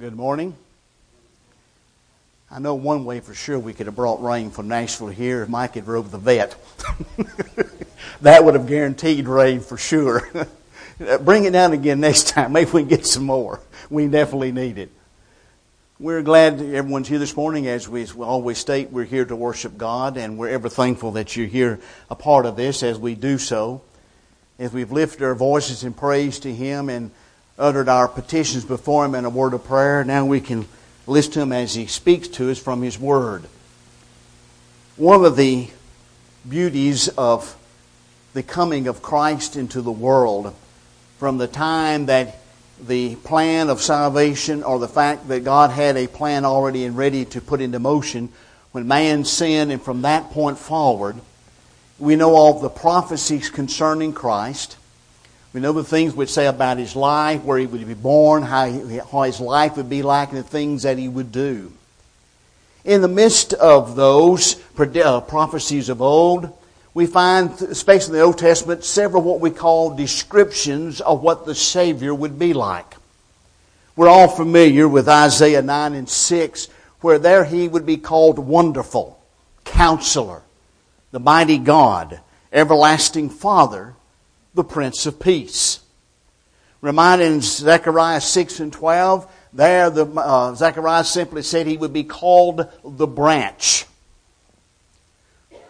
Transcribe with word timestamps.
Good 0.00 0.16
morning. 0.16 0.56
I 2.50 2.58
know 2.58 2.74
one 2.74 3.04
way 3.04 3.20
for 3.20 3.34
sure 3.34 3.58
we 3.58 3.74
could 3.74 3.84
have 3.84 3.96
brought 3.96 4.22
rain 4.22 4.50
from 4.50 4.66
Nashville 4.66 5.08
here 5.08 5.42
if 5.42 5.50
Mike 5.50 5.74
had 5.74 5.84
drove 5.84 6.10
the 6.10 6.16
vet. 6.16 6.56
that 8.22 8.42
would 8.42 8.54
have 8.54 8.66
guaranteed 8.66 9.28
rain 9.28 9.60
for 9.60 9.76
sure. 9.76 10.26
Bring 11.20 11.44
it 11.44 11.50
down 11.50 11.74
again 11.74 12.00
next 12.00 12.28
time. 12.28 12.52
Maybe 12.54 12.70
we 12.70 12.80
can 12.80 12.88
get 12.88 13.04
some 13.06 13.24
more. 13.24 13.60
We 13.90 14.06
definitely 14.06 14.52
need 14.52 14.78
it. 14.78 14.90
We're 15.98 16.22
glad 16.22 16.62
everyone's 16.62 17.08
here 17.08 17.18
this 17.18 17.36
morning. 17.36 17.66
As 17.66 17.86
we 17.86 18.06
always 18.06 18.56
state, 18.56 18.90
we're 18.90 19.04
here 19.04 19.26
to 19.26 19.36
worship 19.36 19.76
God, 19.76 20.16
and 20.16 20.38
we're 20.38 20.48
ever 20.48 20.70
thankful 20.70 21.10
that 21.12 21.36
you're 21.36 21.46
here 21.46 21.78
a 22.08 22.14
part 22.14 22.46
of 22.46 22.56
this 22.56 22.82
as 22.82 22.98
we 22.98 23.14
do 23.14 23.36
so. 23.36 23.82
As 24.58 24.72
we've 24.72 24.92
lifted 24.92 25.22
our 25.22 25.34
voices 25.34 25.84
in 25.84 25.92
praise 25.92 26.38
to 26.38 26.54
Him 26.54 26.88
and 26.88 27.10
uttered 27.60 27.88
our 27.88 28.08
petitions 28.08 28.64
before 28.64 29.04
Him 29.04 29.14
in 29.14 29.24
a 29.24 29.30
word 29.30 29.54
of 29.54 29.64
prayer, 29.64 30.02
now 30.02 30.24
we 30.24 30.40
can 30.40 30.66
listen 31.06 31.32
to 31.32 31.40
Him 31.42 31.52
as 31.52 31.74
He 31.74 31.86
speaks 31.86 32.26
to 32.28 32.50
us 32.50 32.58
from 32.58 32.82
His 32.82 32.98
Word. 32.98 33.44
One 34.96 35.24
of 35.24 35.36
the 35.36 35.68
beauties 36.48 37.08
of 37.08 37.56
the 38.32 38.42
coming 38.42 38.88
of 38.88 39.02
Christ 39.02 39.56
into 39.56 39.82
the 39.82 39.92
world 39.92 40.54
from 41.18 41.38
the 41.38 41.46
time 41.46 42.06
that 42.06 42.38
the 42.80 43.16
plan 43.16 43.68
of 43.68 43.82
salvation 43.82 44.62
or 44.62 44.78
the 44.78 44.88
fact 44.88 45.28
that 45.28 45.44
God 45.44 45.70
had 45.70 45.96
a 45.96 46.06
plan 46.06 46.44
already 46.44 46.84
and 46.84 46.96
ready 46.96 47.24
to 47.26 47.40
put 47.40 47.60
into 47.60 47.78
motion 47.78 48.30
when 48.72 48.88
man 48.88 49.24
sinned 49.24 49.70
and 49.70 49.82
from 49.82 50.02
that 50.02 50.30
point 50.30 50.56
forward 50.58 51.16
we 51.98 52.16
know 52.16 52.34
all 52.34 52.58
the 52.58 52.70
prophecies 52.70 53.50
concerning 53.50 54.14
Christ 54.14 54.78
we 55.52 55.60
know 55.60 55.72
the 55.72 55.82
things 55.82 56.14
which 56.14 56.30
say 56.30 56.46
about 56.46 56.78
his 56.78 56.94
life, 56.94 57.42
where 57.42 57.58
he 57.58 57.66
would 57.66 57.86
be 57.86 57.94
born, 57.94 58.42
how, 58.42 58.66
he, 58.66 58.98
how 58.98 59.22
his 59.22 59.40
life 59.40 59.76
would 59.76 59.90
be 59.90 60.02
like, 60.02 60.28
and 60.30 60.38
the 60.38 60.42
things 60.42 60.84
that 60.84 60.96
he 60.96 61.08
would 61.08 61.32
do. 61.32 61.72
In 62.84 63.02
the 63.02 63.08
midst 63.08 63.52
of 63.54 63.96
those 63.96 64.60
uh, 64.78 65.20
prophecies 65.22 65.88
of 65.88 66.00
old, 66.00 66.56
we 66.94 67.06
find, 67.06 67.50
especially 67.62 68.14
in 68.14 68.18
the 68.18 68.24
Old 68.24 68.38
Testament, 68.38 68.84
several 68.84 69.22
what 69.22 69.40
we 69.40 69.50
call 69.50 69.94
descriptions 69.94 71.00
of 71.00 71.22
what 71.22 71.46
the 71.46 71.54
Savior 71.54 72.14
would 72.14 72.38
be 72.38 72.52
like. 72.52 72.96
We're 73.96 74.08
all 74.08 74.28
familiar 74.28 74.88
with 74.88 75.08
Isaiah 75.08 75.62
9 75.62 75.94
and 75.94 76.08
6, 76.08 76.68
where 77.00 77.18
there 77.18 77.44
he 77.44 77.68
would 77.68 77.84
be 77.84 77.96
called 77.96 78.38
Wonderful, 78.38 79.20
Counselor, 79.64 80.42
the 81.10 81.20
Mighty 81.20 81.58
God, 81.58 82.20
Everlasting 82.52 83.30
Father, 83.30 83.94
the 84.60 84.64
Prince 84.64 85.06
of 85.06 85.18
Peace. 85.18 85.80
Reminding 86.82 87.40
Zechariah 87.40 88.20
6 88.20 88.60
and 88.60 88.70
12, 88.70 89.32
there 89.54 89.88
the, 89.88 90.04
uh, 90.04 90.54
Zechariah 90.54 91.04
simply 91.04 91.42
said 91.42 91.66
he 91.66 91.78
would 91.78 91.94
be 91.94 92.04
called 92.04 92.68
the 92.84 93.06
branch. 93.06 93.86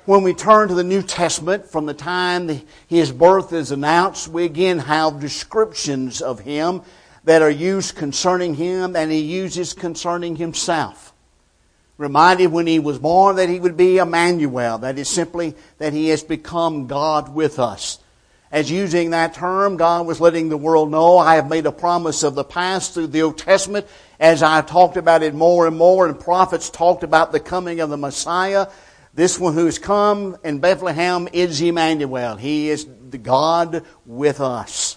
When 0.07 0.25
we 0.25 0.35
turn 0.35 0.67
to 0.67 0.75
the 0.75 0.83
New 0.83 1.03
Testament, 1.03 1.71
from 1.71 1.87
the 1.87 1.95
time 1.95 2.49
the, 2.49 2.65
his 2.89 3.13
birth 3.13 3.53
is 3.53 3.71
announced, 3.71 4.27
we 4.27 4.45
again 4.45 4.81
have 4.81 5.21
descriptions 5.21 6.21
of 6.21 6.41
him 6.41 6.83
that 7.23 7.43
are 7.43 7.51
used 7.51 7.95
concerning 7.95 8.57
him 8.57 8.97
and 8.97 9.13
he 9.13 9.21
uses 9.21 9.73
concerning 9.73 10.35
himself. 10.35 11.13
Reminded 11.97 12.49
when 12.49 12.67
he 12.67 12.81
was 12.81 12.99
born 12.99 13.37
that 13.37 13.49
he 13.49 13.61
would 13.61 13.77
be 13.77 13.99
Emmanuel, 13.99 14.79
that 14.79 14.99
is 14.99 15.09
simply 15.09 15.55
that 15.79 15.93
he 15.93 16.09
has 16.09 16.25
become 16.25 16.89
God 16.89 17.33
with 17.33 17.61
us. 17.61 18.01
As 18.53 18.71
using 18.71 19.11
that 19.11 19.35
term, 19.35 19.77
God 19.77 20.07
was 20.07 20.21
letting 20.21 20.49
the 20.49 20.57
world 20.57 20.91
know, 20.91 21.19
I 21.19 21.37
have 21.37 21.49
made 21.49 21.67
a 21.67 21.73
promise 21.73 22.25
of 22.25 22.35
the 22.35 22.43
past 22.43 22.95
through 22.95 23.09
the 23.09 23.23
Old 23.23 23.39
Testament, 23.39 23.87
as 24.19 24.43
I 24.43 24.61
talked 24.63 24.97
about 24.97 25.23
it 25.23 25.35
more 25.35 25.69
and 25.69 25.77
more, 25.77 26.07
and 26.09 26.19
prophets 26.19 26.69
talked 26.69 27.05
about 27.05 27.31
the 27.31 27.39
coming 27.39 27.79
of 27.79 27.91
the 27.91 27.97
Messiah. 27.97 28.67
This 29.15 29.39
one 29.39 29.55
who 29.55 29.67
has 29.67 29.79
come 29.79 30.37
in 30.43 30.59
Bethlehem 30.59 31.29
is 31.33 31.61
Emmanuel. 31.61 32.37
He 32.37 32.71
is 32.71 32.89
the 33.11 33.19
God 33.19 33.85
with 34.05 34.41
us. 34.41 34.97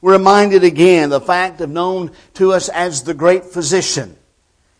We're 0.00 0.12
reminded 0.12 0.64
again 0.64 1.10
the 1.10 1.20
fact 1.20 1.60
of 1.62 1.70
known 1.70 2.12
to 2.34 2.52
us 2.52 2.68
as 2.68 3.02
the 3.02 3.14
great 3.14 3.44
physician. 3.44 4.16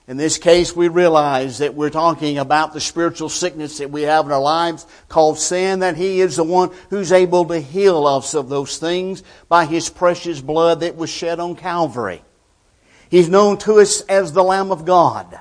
In 0.09 0.17
this 0.17 0.39
case, 0.39 0.75
we 0.75 0.89
realize 0.89 1.59
that 1.59 1.75
we're 1.75 1.91
talking 1.91 2.39
about 2.39 2.73
the 2.73 2.81
spiritual 2.81 3.29
sickness 3.29 3.77
that 3.77 3.91
we 3.91 4.03
have 4.03 4.25
in 4.25 4.33
our 4.33 4.41
lives 4.41 4.87
called 5.11 5.39
sin, 5.39 5.81
that 5.81 5.99
He 5.99 6.23
is 6.23 6.37
the 6.37 6.45
one 6.45 6.71
who's 6.89 7.13
able 7.13 7.45
to 7.45 7.61
heal 7.61 8.07
us 8.07 8.33
of 8.33 8.49
those 8.49 8.79
things 8.79 9.23
by 9.51 9.67
His 9.67 9.91
precious 9.91 10.41
blood 10.41 10.81
that 10.81 10.97
was 10.97 11.11
shed 11.11 11.39
on 11.41 11.57
Calvary. 11.57 12.23
He's 13.11 13.29
known 13.29 13.59
to 13.59 13.81
us 13.81 14.01
as 14.01 14.33
the 14.33 14.43
Lamb 14.43 14.73
of 14.73 14.87
God. 14.87 15.39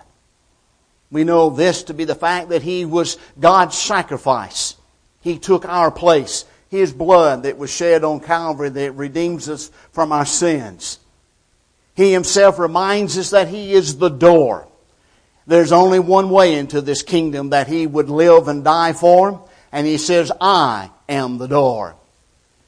We 1.11 1.23
know 1.23 1.49
this 1.49 1.83
to 1.83 1.93
be 1.93 2.03
the 2.03 2.13
fact 2.13 2.49
that 2.49 2.61
He 2.61 2.83
was 2.83 3.17
God's 3.39 3.77
sacrifice. 3.77 4.75
He 5.21 5.39
took 5.39 5.63
our 5.63 5.91
place. 5.91 6.43
His 6.67 6.91
blood 6.91 7.43
that 7.43 7.57
was 7.57 7.71
shed 7.71 8.03
on 8.03 8.19
Calvary 8.19 8.67
that 8.67 8.91
redeems 8.91 9.47
us 9.47 9.71
from 9.93 10.11
our 10.11 10.25
sins. 10.25 10.99
He 11.97 12.13
himself 12.13 12.59
reminds 12.59 13.17
us 13.17 13.31
that 13.31 13.47
he 13.47 13.73
is 13.73 13.97
the 13.97 14.09
door. 14.09 14.67
There's 15.47 15.71
only 15.71 15.97
one 15.97 16.29
way 16.29 16.53
into 16.53 16.79
this 16.79 17.01
kingdom 17.01 17.49
that 17.49 17.67
he 17.67 17.87
would 17.87 18.09
live 18.09 18.47
and 18.47 18.63
die 18.63 18.93
for, 18.93 19.49
and 19.71 19.87
he 19.87 19.97
says, 19.97 20.31
I 20.39 20.91
am 21.09 21.39
the 21.39 21.47
door. 21.47 21.95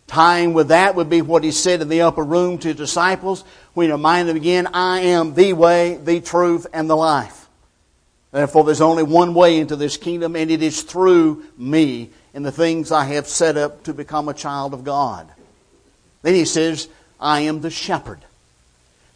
Tying 0.08 0.54
with 0.54 0.70
that 0.70 0.96
would 0.96 1.12
be 1.12 1.22
what 1.22 1.44
he 1.44 1.52
said 1.52 1.80
in 1.82 1.90
the 1.90 2.02
upper 2.02 2.24
room 2.24 2.58
to 2.58 2.70
his 2.70 2.78
disciples. 2.78 3.44
We 3.76 3.92
remind 3.92 4.28
them 4.28 4.36
again, 4.36 4.68
I 4.74 5.02
am 5.02 5.36
the 5.36 5.54
way, 5.54 5.98
the 5.98 6.22
truth, 6.22 6.66
and 6.74 6.90
the 6.90 6.98
life. 6.98 7.48
Therefore, 8.32 8.64
there's 8.64 8.82
only 8.82 9.04
one 9.04 9.36
way 9.36 9.60
into 9.60 9.76
this 9.76 9.96
kingdom, 9.96 10.36
and 10.36 10.50
it 10.50 10.64
is 10.64 10.82
through 10.82 11.46
me 11.56 12.10
and 12.34 12.44
the 12.44 12.52
things 12.52 12.92
I 12.92 13.06
have 13.06 13.28
set 13.28 13.58
up 13.58 13.84
to 13.84 13.94
become 13.94 14.28
a 14.28 14.34
child 14.34 14.74
of 14.74 14.84
God. 14.84 15.30
Then 16.24 16.34
he 16.34 16.46
says, 16.46 16.90
I 17.20 17.42
am 17.42 17.62
the 17.62 17.70
shepherd. 17.70 18.26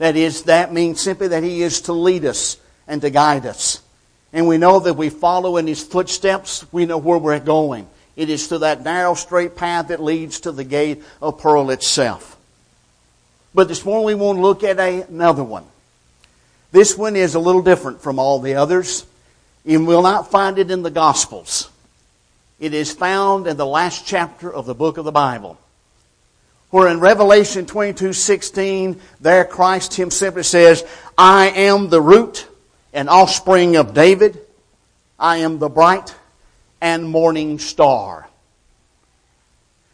That 0.03 0.17
is, 0.17 0.43
that 0.43 0.73
means 0.73 0.99
simply 0.99 1.29
that 1.29 1.43
He 1.43 1.63
is 1.63 1.79
to 1.83 1.93
lead 1.93 2.25
us 2.25 2.57
and 2.89 2.99
to 3.03 3.09
guide 3.09 3.45
us. 3.45 3.81
And 4.33 4.49
we 4.49 4.57
know 4.57 4.79
that 4.81 4.95
we 4.95 5.09
follow 5.09 5.55
in 5.55 5.65
His 5.65 5.81
footsteps, 5.81 6.65
we 6.73 6.85
know 6.85 6.97
where 6.97 7.17
we're 7.17 7.39
going. 7.39 7.87
It 8.17 8.29
is 8.29 8.49
to 8.49 8.57
that 8.57 8.83
narrow, 8.83 9.13
straight 9.13 9.55
path 9.55 9.87
that 9.87 10.03
leads 10.03 10.41
to 10.41 10.51
the 10.51 10.65
gate 10.65 11.01
of 11.21 11.39
pearl 11.39 11.69
itself. 11.69 12.35
But 13.55 13.69
this 13.69 13.85
morning 13.85 14.05
we 14.07 14.15
want 14.15 14.39
to 14.39 14.41
look 14.41 14.61
at 14.65 14.77
another 14.77 15.41
one. 15.45 15.63
This 16.73 16.97
one 16.97 17.15
is 17.15 17.33
a 17.33 17.39
little 17.39 17.63
different 17.63 18.01
from 18.01 18.19
all 18.19 18.39
the 18.39 18.55
others. 18.55 19.05
and 19.65 19.87
we'll 19.87 20.01
not 20.01 20.29
find 20.29 20.59
it 20.59 20.69
in 20.69 20.83
the 20.83 20.91
Gospels. 20.91 21.69
It 22.59 22.73
is 22.73 22.91
found 22.91 23.47
in 23.47 23.55
the 23.55 23.65
last 23.65 24.05
chapter 24.05 24.53
of 24.53 24.65
the 24.65 24.75
book 24.75 24.97
of 24.97 25.05
the 25.05 25.13
Bible. 25.13 25.57
Where 26.73 26.87
in 26.87 26.99
Revelation 26.99 27.67
22 27.67 28.13
16, 28.13 28.99
there 29.21 29.45
Christ 29.45 29.93
himself 29.93 30.17
simply 30.17 30.41
says, 30.41 30.83
I 31.15 31.49
am 31.49 31.89
the 31.89 32.01
root 32.01 32.47
and 32.91 33.11
offspring 33.11 33.75
of 33.75 33.93
David. 33.93 34.39
I 35.19 35.37
am 35.37 35.59
the 35.59 35.69
bright 35.69 36.15
and 36.81 37.07
morning 37.07 37.59
star. 37.59 38.27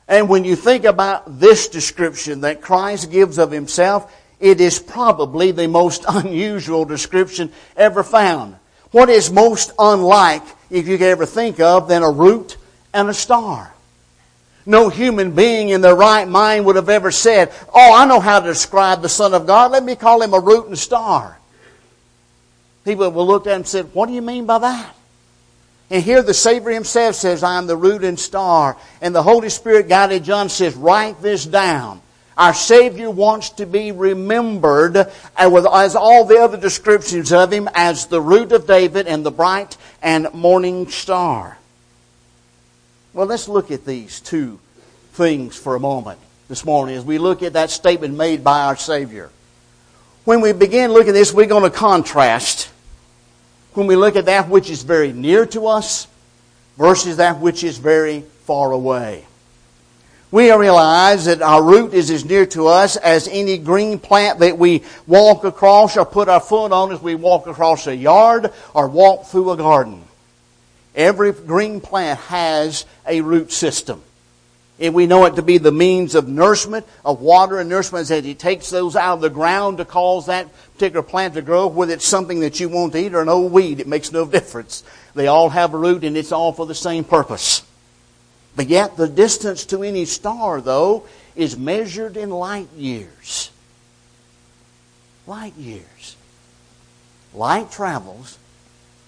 And 0.07 0.29
when 0.29 0.45
you 0.45 0.55
think 0.55 0.85
about 0.85 1.41
this 1.41 1.67
description 1.67 2.39
that 2.41 2.61
Christ 2.61 3.11
gives 3.11 3.39
of 3.39 3.51
himself, 3.51 4.15
it 4.39 4.61
is 4.61 4.79
probably 4.79 5.51
the 5.51 5.67
most 5.67 6.05
unusual 6.07 6.85
description 6.85 7.51
ever 7.75 8.03
found. 8.03 8.55
What 8.91 9.09
is 9.09 9.29
most 9.29 9.73
unlike, 9.77 10.43
if 10.69 10.87
you 10.87 10.97
could 10.97 11.07
ever 11.07 11.25
think 11.25 11.59
of, 11.59 11.89
than 11.89 12.03
a 12.03 12.09
root 12.09 12.55
and 12.93 13.09
a 13.09 13.13
star? 13.13 13.73
No 14.65 14.89
human 14.89 15.31
being 15.31 15.69
in 15.69 15.81
their 15.81 15.95
right 15.95 16.27
mind 16.27 16.65
would 16.65 16.75
have 16.75 16.89
ever 16.89 17.11
said, 17.11 17.51
Oh, 17.73 17.93
I 17.93 18.05
know 18.05 18.19
how 18.19 18.39
to 18.39 18.47
describe 18.47 19.01
the 19.01 19.09
Son 19.09 19.33
of 19.33 19.47
God. 19.47 19.71
Let 19.71 19.83
me 19.83 19.95
call 19.95 20.21
him 20.21 20.33
a 20.33 20.39
root 20.39 20.67
and 20.67 20.77
star. 20.77 21.37
People 22.85 23.09
will 23.11 23.27
look 23.27 23.47
at 23.47 23.51
him 23.51 23.55
and 23.57 23.67
said, 23.67 23.93
What 23.93 24.07
do 24.07 24.13
you 24.13 24.21
mean 24.21 24.45
by 24.45 24.59
that? 24.59 24.95
And 25.91 26.03
here 26.03 26.21
the 26.21 26.33
Savior 26.33 26.71
himself 26.71 27.15
says, 27.15 27.43
I 27.43 27.57
am 27.57 27.67
the 27.67 27.77
root 27.77 28.03
and 28.03 28.19
star. 28.19 28.77
And 29.01 29.13
the 29.13 29.23
Holy 29.23 29.49
Spirit 29.49 29.87
guided 29.87 30.23
John 30.23 30.49
says, 30.49 30.75
Write 30.75 31.21
this 31.21 31.45
down. 31.45 32.01
Our 32.39 32.53
Savior 32.53 33.09
wants 33.09 33.49
to 33.51 33.65
be 33.65 33.91
remembered 33.91 34.95
uh, 34.95 35.09
as 35.35 35.95
all 35.95 36.23
the 36.23 36.39
other 36.39 36.55
descriptions 36.55 37.33
of 37.33 37.51
Him 37.51 37.67
as 37.73 38.05
the 38.05 38.21
root 38.21 38.53
of 38.53 38.65
David 38.65 39.07
and 39.07 39.25
the 39.25 39.31
bright 39.31 39.75
and 40.01 40.33
morning 40.33 40.87
star. 40.87 41.58
Well, 43.11 43.25
let's 43.25 43.47
look 43.47 43.71
at 43.71 43.85
these 43.85 44.19
two 44.19 44.59
things 45.13 45.57
for 45.57 45.75
a 45.75 45.79
moment 45.79 46.19
this 46.47 46.63
morning 46.63 46.95
as 46.95 47.03
we 47.03 47.17
look 47.17 47.41
at 47.41 47.53
that 47.53 47.71
statement 47.71 48.15
made 48.15 48.43
by 48.43 48.61
our 48.65 48.75
Savior. 48.75 49.31
When 50.25 50.41
we 50.41 50.53
begin 50.53 50.91
looking 50.91 51.09
at 51.09 51.13
this, 51.13 51.33
we're 51.33 51.47
going 51.47 51.63
to 51.63 51.75
contrast 51.75 52.69
when 53.73 53.87
we 53.87 53.95
look 53.95 54.15
at 54.15 54.25
that 54.25 54.47
which 54.47 54.69
is 54.69 54.83
very 54.83 55.11
near 55.11 55.47
to 55.47 55.65
us 55.65 56.07
versus 56.77 57.17
that 57.17 57.39
which 57.39 57.63
is 57.63 57.79
very 57.79 58.21
far 58.43 58.71
away. 58.71 59.25
We 60.29 60.51
realize 60.53 61.25
that 61.25 61.41
our 61.41 61.63
root 61.63 61.95
is 61.95 62.11
as 62.11 62.23
near 62.23 62.45
to 62.47 62.67
us 62.67 62.95
as 62.95 63.27
any 63.27 63.57
green 63.57 63.97
plant 63.97 64.37
that 64.39 64.59
we 64.59 64.83
walk 65.07 65.45
across 65.45 65.97
or 65.97 66.05
put 66.05 66.29
our 66.29 66.39
foot 66.39 66.71
on 66.71 66.91
as 66.91 67.01
we 67.01 67.15
walk 67.15 67.47
across 67.47 67.87
a 67.87 67.95
yard 67.95 68.53
or 68.75 68.87
walk 68.87 69.25
through 69.25 69.49
a 69.49 69.57
garden. 69.57 70.03
Every 70.95 71.31
green 71.31 71.81
plant 71.81 72.19
has 72.21 72.85
a 73.07 73.21
root 73.21 73.51
system. 73.51 74.01
And 74.79 74.93
we 74.93 75.07
know 75.07 75.25
it 75.25 75.35
to 75.35 75.41
be 75.41 75.57
the 75.57 75.73
means 75.73 76.15
of 76.15 76.27
nourishment, 76.29 76.85
of 77.03 77.19
water 77.19 77.59
and 77.59 77.69
nourishment, 77.69 78.09
as 78.09 78.23
he 78.23 78.33
takes 78.33 78.69
those 78.69 78.95
out 78.95 79.15
of 79.15 79.21
the 79.21 79.29
ground 79.29 79.77
to 79.77 79.85
cause 79.85 80.27
that 80.27 80.47
particular 80.73 81.03
plant 81.03 81.33
to 81.33 81.41
grow, 81.41 81.67
whether 81.67 81.93
it's 81.93 82.07
something 82.07 82.39
that 82.39 82.61
you 82.61 82.69
want 82.69 82.93
to 82.93 82.99
eat 82.99 83.13
or 83.13 83.21
an 83.21 83.27
old 83.27 83.51
weed, 83.51 83.81
it 83.81 83.87
makes 83.87 84.11
no 84.13 84.25
difference. 84.29 84.83
They 85.15 85.27
all 85.27 85.49
have 85.49 85.73
a 85.73 85.77
root 85.77 86.05
and 86.05 86.15
it's 86.15 86.31
all 86.31 86.53
for 86.53 86.65
the 86.65 86.75
same 86.75 87.03
purpose. 87.03 87.63
But 88.55 88.67
yet 88.67 88.95
the 88.95 89.07
distance 89.07 89.65
to 89.67 89.83
any 89.83 90.05
star, 90.05 90.61
though, 90.61 91.05
is 91.35 91.57
measured 91.57 92.15
in 92.15 92.29
light 92.29 92.69
years. 92.75 93.51
Light 95.27 95.55
years. 95.55 96.15
Light 97.33 97.69
travels 97.69 98.37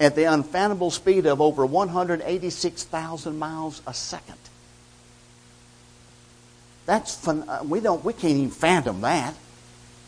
at 0.02 0.16
the 0.16 0.24
unfathomable 0.24 0.90
speed 0.90 1.28
of 1.28 1.40
over 1.40 1.64
186,000 1.66 3.38
miles 3.38 3.82
a 3.86 3.94
second. 3.94 4.36
That's 6.88 7.16
fun. 7.16 7.48
Uh, 7.48 7.62
we 7.64 7.80
don't. 7.80 8.04
We 8.04 8.14
can't 8.14 8.34
even 8.34 8.50
fathom 8.50 9.02
that. 9.02 9.36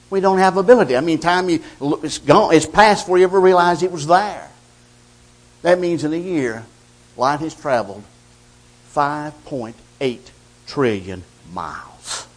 We 0.09 0.19
don't 0.19 0.39
have 0.39 0.57
ability. 0.57 0.97
I 0.97 1.01
mean, 1.01 1.19
time 1.19 1.47
it's 1.49 2.17
gone. 2.17 2.53
It's 2.53 2.65
past 2.65 3.05
before 3.05 3.19
you 3.19 3.23
ever 3.23 3.39
realize 3.39 3.83
it 3.83 3.91
was 3.91 4.07
there. 4.07 4.49
That 5.61 5.79
means 5.79 6.03
in 6.03 6.11
a 6.11 6.17
year, 6.17 6.65
light 7.15 7.39
has 7.39 7.53
traveled 7.53 8.03
5.8 8.93 10.19
trillion 10.65 11.23
miles 11.53 12.27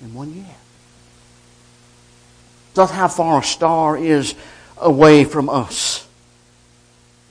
in 0.00 0.14
one 0.14 0.34
year. 0.34 0.56
That's 2.74 2.90
how 2.90 3.08
far 3.08 3.40
a 3.40 3.44
star 3.44 3.98
is 3.98 4.34
away 4.78 5.24
from 5.24 5.48
us. 5.50 6.06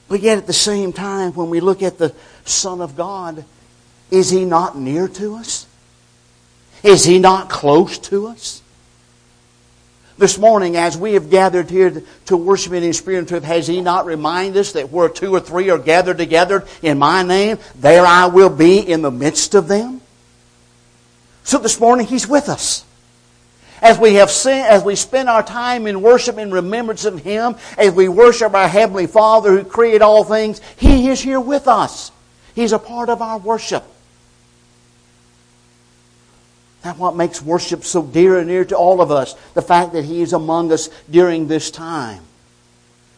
But 0.09 0.21
yet, 0.21 0.39
at 0.39 0.47
the 0.47 0.53
same 0.53 0.91
time, 0.91 1.33
when 1.33 1.51
we 1.51 1.59
look 1.59 1.83
at 1.83 1.99
the 1.99 2.13
Son 2.43 2.81
of 2.81 2.97
God, 2.97 3.45
is 4.09 4.31
He 4.31 4.43
not 4.43 4.75
near 4.75 5.07
to 5.07 5.35
us? 5.35 5.67
Is 6.83 7.05
He 7.05 7.19
not 7.19 7.49
close 7.49 7.99
to 7.99 8.27
us? 8.27 8.63
This 10.17 10.37
morning, 10.37 10.75
as 10.75 10.97
we 10.97 11.13
have 11.13 11.29
gathered 11.29 11.69
here 11.69 12.03
to 12.25 12.35
worship 12.35 12.73
in 12.73 12.91
Spirit 12.91 13.19
and 13.19 13.27
truth, 13.27 13.43
has 13.43 13.67
He 13.67 13.81
not 13.81 14.07
reminded 14.07 14.59
us 14.59 14.73
that 14.73 14.91
where 14.91 15.07
two 15.07 15.33
or 15.33 15.39
three 15.39 15.69
are 15.69 15.77
gathered 15.77 16.17
together 16.17 16.65
in 16.81 16.97
my 16.97 17.21
name, 17.23 17.59
there 17.75 18.05
I 18.05 18.25
will 18.25 18.49
be 18.49 18.79
in 18.79 19.03
the 19.03 19.11
midst 19.11 19.53
of 19.53 19.67
them? 19.67 20.01
So 21.43 21.59
this 21.59 21.79
morning, 21.79 22.07
He's 22.07 22.27
with 22.27 22.49
us. 22.49 22.83
As 23.81 23.97
we 23.97 24.15
have 24.15 24.29
seen, 24.29 24.65
as 24.65 24.83
we 24.83 24.95
spend 24.95 25.29
our 25.29 25.43
time 25.43 25.87
in 25.87 26.01
worship 26.01 26.37
in 26.37 26.51
remembrance 26.51 27.05
of 27.05 27.19
Him, 27.19 27.55
as 27.77 27.93
we 27.93 28.09
worship 28.09 28.53
our 28.53 28.67
Heavenly 28.67 29.07
Father 29.07 29.57
who 29.57 29.63
created 29.63 30.01
all 30.01 30.23
things, 30.23 30.59
He 30.77 31.09
is 31.09 31.21
here 31.21 31.39
with 31.39 31.67
us. 31.67 32.11
He's 32.55 32.73
a 32.73 32.79
part 32.79 33.09
of 33.09 33.21
our 33.21 33.37
worship. 33.37 33.83
That's 36.81 36.99
what 36.99 37.15
makes 37.15 37.41
worship 37.41 37.83
so 37.83 38.03
dear 38.03 38.39
and 38.39 38.47
near 38.47 38.65
to 38.65 38.75
all 38.75 39.01
of 39.01 39.11
us. 39.11 39.35
The 39.53 39.61
fact 39.61 39.93
that 39.93 40.05
He 40.05 40.21
is 40.21 40.33
among 40.33 40.71
us 40.71 40.89
during 41.09 41.47
this 41.47 41.71
time. 41.71 42.23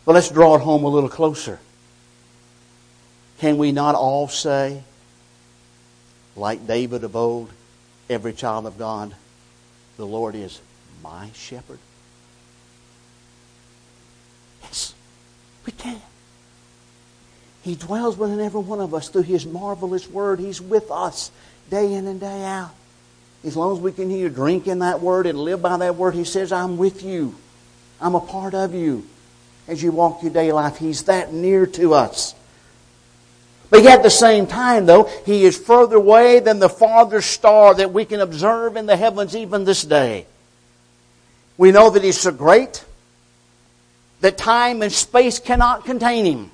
But 0.06 0.14
let's 0.14 0.30
draw 0.30 0.56
it 0.56 0.62
home 0.62 0.84
a 0.84 0.88
little 0.88 1.10
closer. 1.10 1.60
Can 3.40 3.58
we 3.58 3.72
not 3.72 3.96
all 3.96 4.28
say, 4.28 4.84
like 6.36 6.68
David 6.68 7.04
of 7.04 7.16
old, 7.16 7.50
every 8.10 8.34
child 8.34 8.68
of 8.68 8.78
God, 8.78 9.16
the 10.02 10.08
Lord 10.08 10.34
is 10.34 10.60
my 11.04 11.30
shepherd? 11.36 11.78
Yes, 14.64 14.96
we 15.66 15.72
can. 15.72 16.02
He 17.62 17.76
dwells 17.76 18.18
within 18.18 18.40
every 18.40 18.62
one 18.62 18.80
of 18.80 18.96
us 18.96 19.10
through 19.10 19.24
His 19.24 19.46
marvelous 19.46 20.10
word. 20.10 20.40
He's 20.40 20.60
with 20.60 20.90
us 20.90 21.30
day 21.70 21.94
in 21.94 22.08
and 22.08 22.20
day 22.20 22.44
out. 22.44 22.74
As 23.44 23.56
long 23.56 23.78
as 23.78 23.80
we 23.80 23.92
can 23.92 24.10
hear 24.10 24.28
drink 24.30 24.68
in 24.68 24.80
that 24.80 25.02
word 25.02 25.28
and 25.28 25.38
live 25.38 25.62
by 25.62 25.78
that 25.78 25.96
word, 25.96 26.16
He 26.16 26.24
says, 26.24 26.52
I'm 26.52 26.78
with 26.78 27.04
you. 27.04 27.36
I'm 28.00 28.16
a 28.16 28.20
part 28.20 28.56
of 28.56 28.74
you. 28.74 29.08
As 29.68 29.84
you 29.84 29.92
walk 29.92 30.24
your 30.24 30.34
day 30.34 30.52
life, 30.52 30.78
He's 30.78 31.04
that 31.04 31.32
near 31.32 31.68
to 31.68 31.94
us. 31.94 32.34
But 33.72 33.84
yet 33.84 34.00
at 34.00 34.04
the 34.04 34.10
same 34.10 34.48
time, 34.48 34.86
though, 34.86 35.06
He 35.26 35.46
is 35.46 35.58
further 35.58 35.96
away 35.96 36.42
than 36.42 36.60
the 36.60 36.70
farthest 36.70 37.32
star 37.32 37.74
that 37.74 37.94
we 37.94 38.04
can 38.06 38.20
observe 38.20 38.76
in 38.76 38.86
the 38.86 38.98
heavens 38.98 39.36
even 39.36 39.64
this 39.64 39.84
day. 39.84 40.28
We 41.58 41.72
know 41.72 41.90
that 41.90 42.04
He's 42.04 42.20
so 42.20 42.32
great 42.32 42.84
that 44.20 44.38
time 44.38 44.82
and 44.82 44.92
space 44.92 45.40
cannot 45.40 45.86
contain 45.86 46.26
Him. 46.26 46.52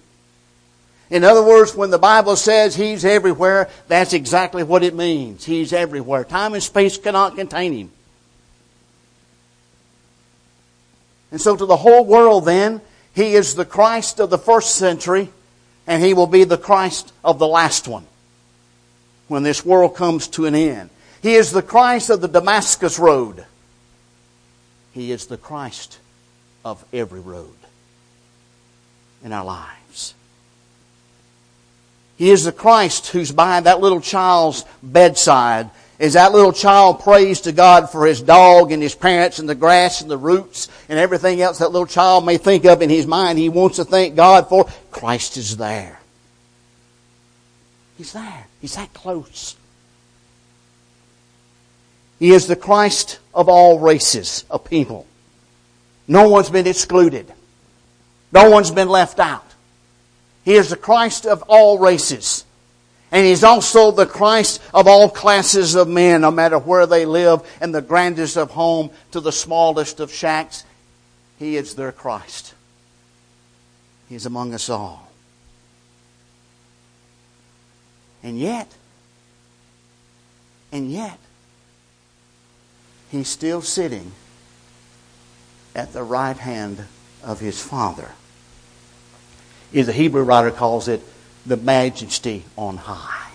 In 1.10 1.24
other 1.24 1.44
words, 1.44 1.76
when 1.76 1.90
the 1.90 1.98
Bible 1.98 2.36
says 2.36 2.76
He's 2.76 3.04
everywhere, 3.04 3.68
that's 3.88 4.14
exactly 4.14 4.62
what 4.62 4.84
it 4.84 4.94
means. 4.94 5.44
He's 5.44 5.74
everywhere. 5.74 6.24
Time 6.24 6.54
and 6.54 6.62
space 6.62 7.00
cannot 7.00 7.36
contain 7.36 7.74
Him. 7.74 7.92
And 11.32 11.42
so 11.42 11.56
to 11.56 11.66
the 11.66 11.78
whole 11.78 12.06
world 12.06 12.46
then, 12.46 12.80
He 13.16 13.34
is 13.34 13.56
the 13.56 13.66
Christ 13.66 14.20
of 14.20 14.30
the 14.30 14.38
first 14.38 14.76
century, 14.76 15.30
and 15.88 16.04
He 16.04 16.14
will 16.14 16.28
be 16.28 16.44
the 16.44 16.58
Christ 16.58 17.12
of 17.24 17.40
the 17.40 17.48
last 17.48 17.88
one 17.88 18.06
when 19.28 19.44
this 19.44 19.66
world 19.66 19.96
comes 19.96 20.28
to 20.30 20.46
an 20.46 20.54
end. 20.54 20.90
He 21.22 21.34
is 21.34 21.52
the 21.52 21.62
Christ 21.62 22.10
of 22.10 22.22
the 22.22 22.28
Damascus 22.28 23.00
road. 23.00 23.46
He 24.92 25.12
is 25.12 25.26
the 25.28 25.38
Christ 25.38 26.00
of 26.64 26.84
every 26.94 27.20
road 27.20 27.56
in 29.24 29.34
our 29.34 29.46
lives. 29.46 30.14
He 32.18 32.32
is 32.32 32.44
the 32.44 32.52
Christ 32.52 33.08
who's 33.08 33.32
by 33.32 33.60
that 33.60 33.80
little 33.80 34.02
child's 34.02 34.66
bedside. 34.82 35.70
As 36.00 36.14
that 36.14 36.32
little 36.32 36.54
child 36.54 37.00
prays 37.00 37.42
to 37.42 37.52
God 37.52 37.90
for 37.90 38.06
his 38.06 38.22
dog 38.22 38.72
and 38.72 38.84
his 38.84 38.94
parents 38.94 39.40
and 39.40 39.50
the 39.50 39.56
grass 39.56 40.02
and 40.02 40.12
the 40.12 40.18
roots 40.18 40.70
and 40.90 41.00
everything 41.00 41.42
else 41.42 41.58
that 41.58 41.72
little 41.72 41.88
child 41.88 42.24
may 42.24 42.38
think 42.38 42.66
of 42.66 42.84
in 42.84 42.90
his 42.90 43.08
mind, 43.08 43.40
he 43.40 43.50
wants 43.50 43.78
to 43.78 43.84
thank 43.84 44.16
God 44.16 44.48
for. 44.48 44.70
Christ 44.92 45.38
is 45.38 45.58
there. 45.58 46.00
He's 47.98 48.14
there. 48.14 48.48
He's 48.62 48.76
that 48.76 48.94
close. 48.94 49.56
He 52.20 52.32
is 52.32 52.46
the 52.46 52.56
Christ 52.56 53.20
of 53.34 53.50
all 53.50 53.80
races 53.80 54.46
of 54.52 54.66
people. 54.66 55.08
No 56.08 56.30
one's 56.30 56.50
been 56.50 56.68
excluded. 56.68 57.32
No 58.32 58.50
one's 58.50 58.72
been 58.72 58.90
left 58.90 59.20
out. 59.20 59.46
He 60.46 60.54
is 60.54 60.70
the 60.70 60.78
Christ 60.78 61.26
of 61.26 61.44
all 61.44 61.80
races. 61.80 62.46
And 63.12 63.26
He's 63.26 63.44
also 63.44 63.92
the 63.92 64.06
Christ 64.06 64.62
of 64.74 64.88
all 64.88 65.10
classes 65.10 65.76
of 65.76 65.88
men, 65.88 66.22
no 66.22 66.32
matter 66.32 66.60
where 66.60 66.86
they 66.86 67.06
live, 67.06 67.42
and 67.62 67.74
the 67.74 67.82
grandest 67.82 68.38
of 68.38 68.52
home 68.52 68.92
to 69.12 69.20
the 69.20 69.32
smallest 69.32 70.00
of 70.00 70.12
shacks. 70.12 70.66
He 71.40 71.56
is 71.56 71.76
their 71.76 71.92
Christ. 71.92 72.54
He 74.10 74.16
is 74.16 74.26
among 74.26 74.54
us 74.54 74.70
all. 74.70 75.10
And 78.24 78.40
yet, 78.40 78.72
and 80.72 80.92
yet, 80.92 81.20
He's 83.10 83.30
still 83.30 83.62
sitting 83.62 84.12
at 85.74 85.94
the 85.94 86.04
right 86.04 86.36
hand 86.36 86.86
of 87.24 87.40
His 87.40 87.62
Father 87.62 88.12
is 89.74 89.88
the 89.88 89.94
Hebrew 89.94 90.24
writer 90.24 90.52
calls 90.52 90.88
it 90.88 91.02
the 91.48 91.58
majesty 91.58 92.44
on 92.58 92.78
high. 92.78 93.32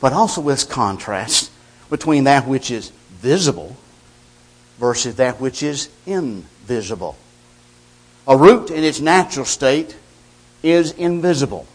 But 0.00 0.12
also 0.12 0.40
with 0.40 0.68
contrast 0.68 1.50
between 1.90 2.24
that 2.24 2.46
which 2.46 2.70
is 2.70 2.90
visible 3.10 3.76
versus 4.78 5.16
that 5.16 5.40
which 5.40 5.62
is 5.62 5.88
invisible. 6.06 7.16
A 8.26 8.36
root 8.36 8.70
in 8.70 8.84
its 8.84 9.00
natural 9.00 9.44
state 9.44 9.96
is 10.62 10.92
invisible. 10.92 11.66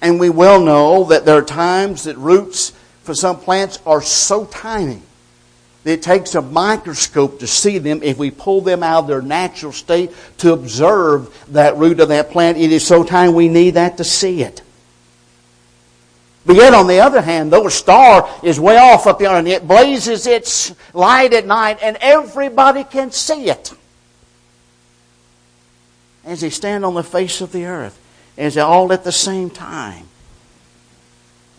And 0.00 0.20
we 0.20 0.28
well 0.28 0.60
know 0.60 1.04
that 1.04 1.24
there 1.24 1.38
are 1.38 1.42
times 1.42 2.04
that 2.04 2.16
roots 2.16 2.72
for 3.02 3.14
some 3.14 3.38
plants 3.38 3.78
are 3.86 4.02
so 4.02 4.44
tiny 4.44 5.02
it 5.88 6.02
takes 6.02 6.34
a 6.34 6.42
microscope 6.42 7.40
to 7.40 7.46
see 7.46 7.78
them. 7.78 8.02
If 8.02 8.18
we 8.18 8.30
pull 8.30 8.60
them 8.60 8.82
out 8.82 9.00
of 9.00 9.06
their 9.08 9.22
natural 9.22 9.72
state 9.72 10.12
to 10.38 10.52
observe 10.52 11.32
that 11.52 11.76
root 11.76 12.00
of 12.00 12.08
that 12.08 12.30
plant, 12.30 12.58
it 12.58 12.72
is 12.72 12.86
so 12.86 13.04
tiny 13.04 13.32
we 13.32 13.48
need 13.48 13.74
that 13.74 13.96
to 13.98 14.04
see 14.04 14.42
it. 14.42 14.62
But 16.44 16.56
yet, 16.56 16.74
on 16.74 16.86
the 16.86 17.00
other 17.00 17.20
hand, 17.20 17.52
though 17.52 17.66
a 17.66 17.70
star 17.70 18.28
is 18.42 18.60
way 18.60 18.76
off 18.76 19.06
up 19.06 19.18
there 19.18 19.30
and 19.30 19.48
it 19.48 19.66
blazes 19.66 20.26
its 20.28 20.74
light 20.94 21.32
at 21.32 21.44
night 21.44 21.78
and 21.82 21.96
everybody 22.00 22.84
can 22.84 23.10
see 23.10 23.50
it 23.50 23.72
as 26.24 26.40
they 26.40 26.50
stand 26.50 26.84
on 26.84 26.94
the 26.94 27.04
face 27.04 27.40
of 27.40 27.52
the 27.52 27.64
earth, 27.64 27.98
as 28.36 28.54
they 28.54 28.60
all 28.60 28.92
at 28.92 29.04
the 29.04 29.12
same 29.12 29.48
time 29.48 30.06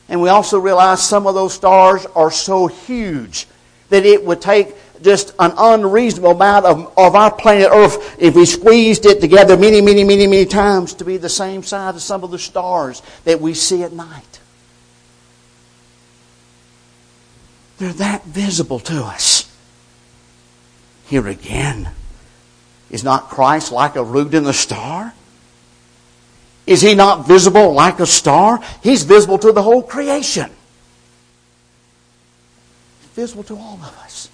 And 0.09 0.21
we 0.21 0.29
also 0.29 0.59
realize 0.59 1.03
some 1.03 1.27
of 1.27 1.35
those 1.35 1.53
stars 1.53 2.05
are 2.15 2.31
so 2.31 2.67
huge 2.67 3.47
that 3.89 4.05
it 4.05 4.23
would 4.25 4.41
take 4.41 4.75
just 5.01 5.33
an 5.39 5.51
unreasonable 5.57 6.31
amount 6.31 6.65
of, 6.65 6.93
of 6.97 7.15
our 7.15 7.31
planet 7.31 7.69
Earth 7.71 8.15
if 8.19 8.35
we 8.35 8.45
squeezed 8.45 9.05
it 9.05 9.21
together 9.21 9.57
many, 9.57 9.81
many, 9.81 10.03
many, 10.03 10.27
many 10.27 10.45
times 10.45 10.93
to 10.95 11.05
be 11.05 11.17
the 11.17 11.29
same 11.29 11.63
size 11.63 11.95
as 11.95 12.03
some 12.03 12.23
of 12.23 12.31
the 12.31 12.39
stars 12.39 13.01
that 13.23 13.39
we 13.39 13.53
see 13.53 13.83
at 13.83 13.93
night. 13.93 14.39
They're 17.77 17.93
that 17.93 18.25
visible 18.25 18.79
to 18.81 19.03
us. 19.03 19.51
Here 21.05 21.27
again, 21.27 21.89
is 22.89 23.03
not 23.03 23.29
Christ 23.29 23.71
like 23.71 23.95
a 23.95 24.03
root 24.03 24.33
in 24.33 24.43
the 24.43 24.53
star? 24.53 25.13
Is 26.65 26.81
he 26.81 26.95
not 26.95 27.27
visible 27.27 27.73
like 27.73 27.99
a 27.99 28.05
star? 28.05 28.61
He's 28.81 29.03
visible 29.03 29.37
to 29.39 29.51
the 29.51 29.63
whole 29.63 29.83
creation. 29.83 30.51
Visible 33.17 33.41
to 33.45 33.57
all 33.57 33.79
of 33.81 33.97
us. 34.03 34.29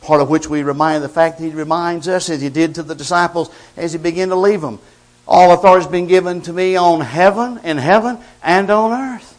Part 0.00 0.20
of 0.20 0.30
which 0.30 0.48
we 0.48 0.62
remind 0.62 1.02
the 1.02 1.08
fact 1.08 1.38
that 1.38 1.44
he 1.44 1.50
reminds 1.50 2.06
us, 2.06 2.30
as 2.30 2.40
he 2.40 2.48
did 2.48 2.76
to 2.76 2.84
the 2.84 2.94
disciples 2.94 3.50
as 3.76 3.92
he 3.92 3.98
began 3.98 4.28
to 4.28 4.36
leave 4.36 4.60
them. 4.60 4.78
All 5.26 5.52
authority 5.52 5.82
has 5.82 5.90
been 5.90 6.06
given 6.06 6.40
to 6.42 6.52
me 6.52 6.76
on 6.76 7.00
heaven, 7.00 7.58
in 7.64 7.78
heaven, 7.78 8.18
and 8.44 8.70
on 8.70 8.92
earth. 8.92 9.36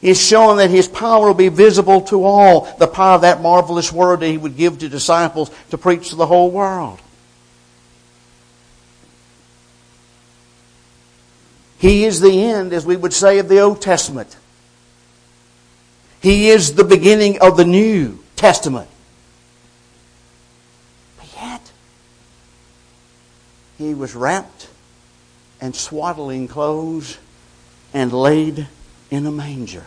He's 0.00 0.24
showing 0.24 0.58
that 0.58 0.70
his 0.70 0.86
power 0.86 1.26
will 1.26 1.34
be 1.34 1.48
visible 1.48 2.02
to 2.02 2.22
all. 2.22 2.72
The 2.78 2.86
power 2.86 3.16
of 3.16 3.22
that 3.22 3.42
marvelous 3.42 3.92
word 3.92 4.20
that 4.20 4.28
he 4.28 4.38
would 4.38 4.56
give 4.56 4.78
to 4.78 4.88
disciples 4.88 5.50
to 5.70 5.78
preach 5.78 6.10
to 6.10 6.14
the 6.14 6.26
whole 6.26 6.52
world. 6.52 7.00
He 11.78 12.04
is 12.04 12.20
the 12.20 12.44
end, 12.44 12.72
as 12.72 12.86
we 12.86 12.94
would 12.94 13.12
say, 13.12 13.40
of 13.40 13.48
the 13.48 13.58
Old 13.58 13.82
Testament. 13.82 14.36
He 16.22 16.50
is 16.50 16.74
the 16.74 16.84
beginning 16.84 17.40
of 17.40 17.56
the 17.56 17.64
New 17.64 18.20
Testament. 18.36 18.88
But 21.18 21.28
yet, 21.34 21.72
he 23.76 23.92
was 23.92 24.14
wrapped 24.14 24.68
in 25.60 25.72
swaddling 25.72 26.46
clothes 26.46 27.18
and 27.92 28.12
laid 28.12 28.68
in 29.10 29.26
a 29.26 29.32
manger. 29.32 29.84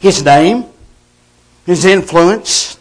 His 0.00 0.24
name, 0.24 0.64
his 1.64 1.84
influence, 1.84 2.76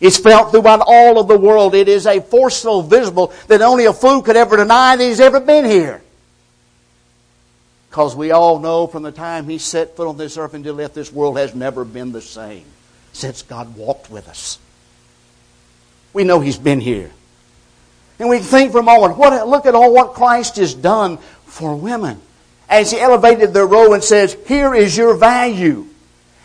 is 0.00 0.18
felt 0.18 0.50
throughout 0.50 0.82
all 0.86 1.18
of 1.18 1.28
the 1.28 1.38
world. 1.38 1.74
It 1.74 1.88
is 1.88 2.06
a 2.06 2.20
force 2.20 2.58
so 2.58 2.82
visible 2.82 3.32
that 3.48 3.62
only 3.62 3.86
a 3.86 3.92
fool 3.94 4.20
could 4.20 4.36
ever 4.36 4.58
deny 4.58 4.96
that 4.96 5.02
he's 5.02 5.18
ever 5.18 5.40
been 5.40 5.64
here. 5.64 6.02
Because 7.90 8.14
we 8.14 8.30
all 8.30 8.58
know 8.58 8.86
from 8.86 9.02
the 9.02 9.12
time 9.12 9.48
he 9.48 9.58
set 9.58 9.96
foot 9.96 10.08
on 10.08 10.16
this 10.16 10.36
earth 10.36 10.54
until 10.54 10.74
left, 10.74 10.94
this 10.94 11.12
world 11.12 11.38
has 11.38 11.54
never 11.54 11.84
been 11.84 12.12
the 12.12 12.20
same 12.20 12.64
since 13.12 13.42
God 13.42 13.76
walked 13.76 14.10
with 14.10 14.28
us. 14.28 14.58
We 16.12 16.24
know 16.24 16.40
he's 16.40 16.58
been 16.58 16.80
here. 16.80 17.10
And 18.18 18.28
we 18.28 18.40
think 18.40 18.72
for 18.72 18.80
a 18.80 18.82
moment, 18.82 19.16
what, 19.16 19.46
look 19.48 19.66
at 19.66 19.74
all 19.74 19.92
what 19.92 20.14
Christ 20.14 20.56
has 20.56 20.74
done 20.74 21.18
for 21.46 21.76
women 21.76 22.20
as 22.68 22.90
he 22.90 23.00
elevated 23.00 23.54
their 23.54 23.66
role 23.66 23.94
and 23.94 24.02
says, 24.02 24.36
Here 24.46 24.74
is 24.74 24.96
your 24.96 25.14
value. 25.14 25.86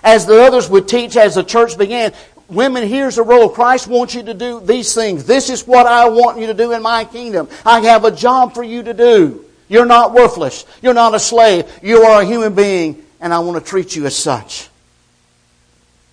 As 0.04 0.26
the 0.26 0.42
others 0.42 0.70
would 0.70 0.88
teach 0.88 1.16
as 1.16 1.36
the 1.36 1.44
church 1.44 1.78
began, 1.78 2.14
women, 2.50 2.88
here's 2.88 3.16
the 3.16 3.24
role. 3.24 3.50
Christ 3.50 3.88
wants 3.88 4.14
you 4.14 4.24
to 4.24 4.34
do 4.34 4.60
these 4.60 4.94
things. 4.94 5.26
This 5.26 5.50
is 5.50 5.66
what 5.66 5.88
I 5.88 6.10
want 6.10 6.40
you 6.40 6.48
to 6.48 6.54
do 6.54 6.72
in 6.74 6.82
my 6.82 7.06
kingdom. 7.06 7.48
I 7.66 7.80
have 7.82 8.06
a 8.06 8.12
job 8.12 8.54
for 8.54 8.64
you 8.64 8.84
to 8.84 8.94
do. 8.94 9.43
You're 9.74 9.88
not 9.88 10.14
worthless. 10.14 10.66
You're 10.84 10.94
not 10.94 11.16
a 11.16 11.20
slave. 11.20 11.80
You 11.82 12.04
are 12.04 12.22
a 12.22 12.26
human 12.26 12.54
being, 12.54 13.04
and 13.20 13.34
I 13.34 13.40
want 13.40 13.58
to 13.58 13.68
treat 13.68 13.96
you 13.96 14.06
as 14.06 14.16
such. 14.16 14.70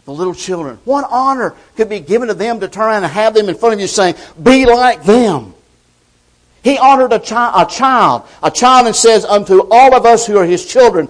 The 0.07 0.13
little 0.13 0.33
children, 0.33 0.79
what 0.87 1.07
honor 1.11 1.55
could 1.77 1.91
be 1.91 2.01
given 2.01 2.29
to 2.29 2.35
them 2.35 2.61
to 2.61 2.69
turn 2.69 2.85
around 2.85 3.05
and 3.05 3.13
have 3.13 3.35
them 3.35 3.51
in 3.51 3.55
front 3.55 3.75
of 3.75 3.81
you 3.81 3.87
saying, 3.87 4.15
Be 4.43 4.65
like 4.65 5.03
them? 5.03 5.53
He 6.65 6.79
honored 6.79 7.13
a, 7.13 7.21
chi- 7.21 7.63
a 7.63 7.67
child, 7.67 8.23
a 8.43 8.51
child, 8.51 8.87
and 8.87 8.97
says 8.97 9.27
unto 9.27 9.69
all 9.71 9.95
of 9.95 10.07
us 10.07 10.27
who 10.27 10.39
are 10.39 10.47
his 10.47 10.65
children 10.65 11.07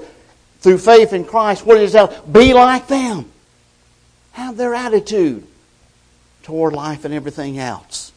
through 0.59 0.79
faith 0.79 1.13
in 1.13 1.25
Christ, 1.25 1.65
what 1.65 1.77
is 1.77 1.93
that? 1.93 2.33
Be 2.33 2.53
like 2.53 2.89
them. 2.89 3.31
Have 4.33 4.57
their 4.57 4.75
attitude 4.75 5.47
toward 6.43 6.73
life 6.73 7.05
and 7.05 7.15
everything 7.15 7.61
else. 7.61 8.11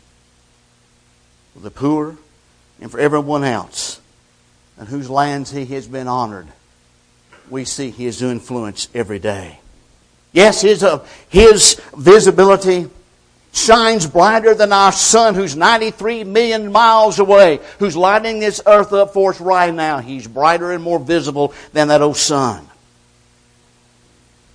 For 1.54 1.60
the 1.60 1.70
poor 1.70 2.18
and 2.82 2.90
for 2.90 3.00
everyone 3.00 3.44
else 3.44 4.00
in 4.80 4.86
whose 4.86 5.10
lands 5.10 5.52
he 5.52 5.66
has 5.66 5.88
been 5.88 6.08
honored, 6.08 6.48
we 7.50 7.66
see 7.66 7.92
his 7.92 8.22
influence 8.22 8.88
every 8.94 9.20
day. 9.20 9.60
Yes, 10.32 10.62
his, 10.62 10.84
uh, 10.84 11.06
his 11.30 11.80
visibility 11.96 12.90
shines 13.54 14.08
brighter 14.08 14.56
than 14.56 14.74
our 14.74 14.92
sun 14.92 15.36
who's 15.36 15.56
93 15.56 16.24
million 16.24 16.72
miles 16.72 17.20
away, 17.20 17.60
who's 17.78 17.96
lighting 17.96 18.40
this 18.40 18.60
earth 18.66 18.92
up 18.94 19.14
for 19.14 19.30
us 19.30 19.40
right 19.40 19.74
now. 19.74 20.00
He's 20.00 20.28
brighter 20.28 20.72
and 20.72 20.84
more 20.84 21.00
visible 21.00 21.54
than 21.72 21.90
that 21.90 22.02
old 22.02 22.18
sun. 22.18 22.68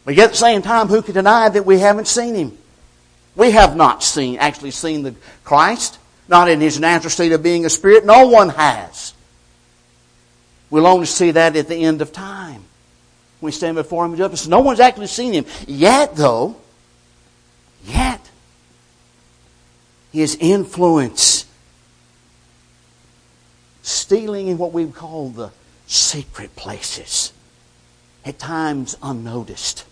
But 0.04 0.16
yet 0.16 0.24
at 0.24 0.30
the 0.30 0.36
same 0.36 0.62
time, 0.62 0.88
who 0.88 1.02
can 1.02 1.14
deny 1.14 1.48
that 1.48 1.64
we 1.64 1.78
haven't 1.78 2.08
seen 2.08 2.34
him? 2.34 2.58
We 3.36 3.52
have 3.52 3.76
not 3.76 4.02
seen, 4.02 4.38
actually 4.38 4.72
seen 4.72 5.04
the 5.04 5.14
Christ, 5.44 5.98
not 6.26 6.48
in 6.48 6.60
his 6.60 6.80
natural 6.80 7.10
state 7.10 7.30
of 7.30 7.42
being 7.42 7.64
a 7.64 7.70
spirit. 7.70 8.04
No 8.04 8.26
one 8.26 8.48
has. 8.48 9.14
We'll 10.70 10.86
only 10.86 11.06
see 11.06 11.30
that 11.30 11.56
at 11.56 11.68
the 11.68 11.76
end 11.76 12.02
of 12.02 12.12
time. 12.12 12.64
We 13.40 13.52
stand 13.52 13.76
before 13.76 14.04
him 14.04 14.12
in 14.12 14.18
judgment. 14.18 14.48
No 14.48 14.60
one's 14.60 14.80
actually 14.80 15.06
seen 15.06 15.32
him. 15.32 15.46
Yet, 15.66 16.16
though, 16.16 16.56
yet, 17.84 18.28
his 20.12 20.36
influence 20.40 21.46
stealing 23.82 24.48
in 24.48 24.58
what 24.58 24.72
we 24.72 24.86
call 24.86 25.30
the 25.30 25.50
secret 25.86 26.54
places. 26.56 27.32
At 28.24 28.38
times 28.38 28.96
unnoticed. 29.02 29.84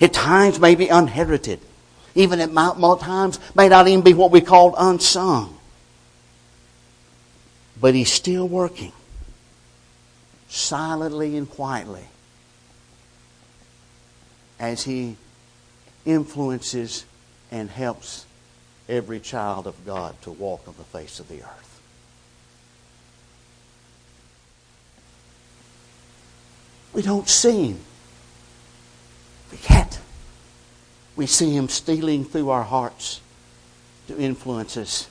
At 0.00 0.12
times 0.12 0.58
maybe 0.58 0.88
unheralded. 0.88 1.60
Even 2.14 2.40
at 2.40 2.52
times 2.52 3.38
may 3.54 3.68
not 3.68 3.88
even 3.88 4.02
be 4.02 4.12
what 4.12 4.30
we 4.30 4.40
call 4.40 4.74
unsung. 4.76 5.56
But 7.80 7.94
he's 7.94 8.12
still 8.12 8.46
working. 8.46 8.92
Silently 10.54 11.34
and 11.38 11.48
quietly. 11.48 12.04
As 14.60 14.82
he 14.82 15.16
influences 16.04 17.06
and 17.50 17.70
helps 17.70 18.26
every 18.86 19.18
child 19.18 19.66
of 19.66 19.86
God 19.86 20.20
to 20.22 20.30
walk 20.30 20.68
on 20.68 20.74
the 20.76 20.84
face 20.84 21.18
of 21.18 21.28
the 21.28 21.42
earth. 21.42 21.80
We 26.92 27.00
don't 27.00 27.30
see 27.30 27.68
him. 27.68 27.80
But 29.48 29.70
yet, 29.70 30.00
we 31.16 31.24
see 31.24 31.56
him 31.56 31.70
stealing 31.70 32.26
through 32.26 32.50
our 32.50 32.64
hearts 32.64 33.22
to 34.08 34.18
influence 34.18 34.76
us. 34.76 35.08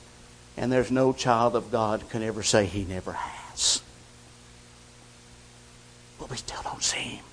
And 0.56 0.70
there's 0.70 0.92
no 0.92 1.12
child 1.12 1.56
of 1.56 1.72
God 1.72 2.08
can 2.10 2.22
ever 2.22 2.44
say 2.44 2.66
he 2.66 2.84
never 2.84 3.12
has. 3.12 3.82
But 6.18 6.30
we 6.82 6.86
still 6.86 7.00
don't 7.00 7.08
see 7.08 7.16
him. 7.16 7.24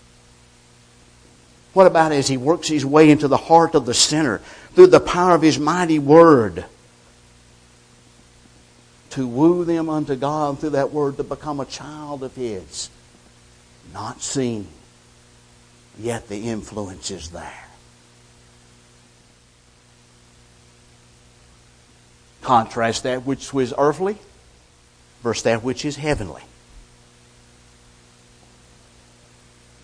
What 1.73 1.87
about 1.87 2.11
as 2.11 2.27
he 2.27 2.37
works 2.37 2.67
his 2.67 2.85
way 2.85 3.09
into 3.09 3.27
the 3.27 3.37
heart 3.37 3.75
of 3.75 3.85
the 3.85 3.93
sinner 3.93 4.39
through 4.73 4.87
the 4.87 4.99
power 4.99 5.35
of 5.35 5.41
his 5.41 5.59
mighty 5.59 5.99
word 5.99 6.65
to 9.11 9.27
woo 9.27 9.65
them 9.65 9.89
unto 9.89 10.15
God 10.15 10.59
through 10.59 10.71
that 10.71 10.91
word 10.91 11.17
to 11.17 11.23
become 11.23 11.59
a 11.59 11.65
child 11.65 12.23
of 12.23 12.35
his? 12.35 12.89
Not 13.93 14.21
seen, 14.21 14.67
yet 15.97 16.27
the 16.27 16.49
influence 16.49 17.11
is 17.11 17.29
there. 17.29 17.67
Contrast 22.41 23.03
that 23.03 23.25
which 23.25 23.53
was 23.53 23.73
earthly 23.77 24.17
versus 25.21 25.43
that 25.43 25.63
which 25.63 25.85
is 25.85 25.97
heavenly. 25.97 26.43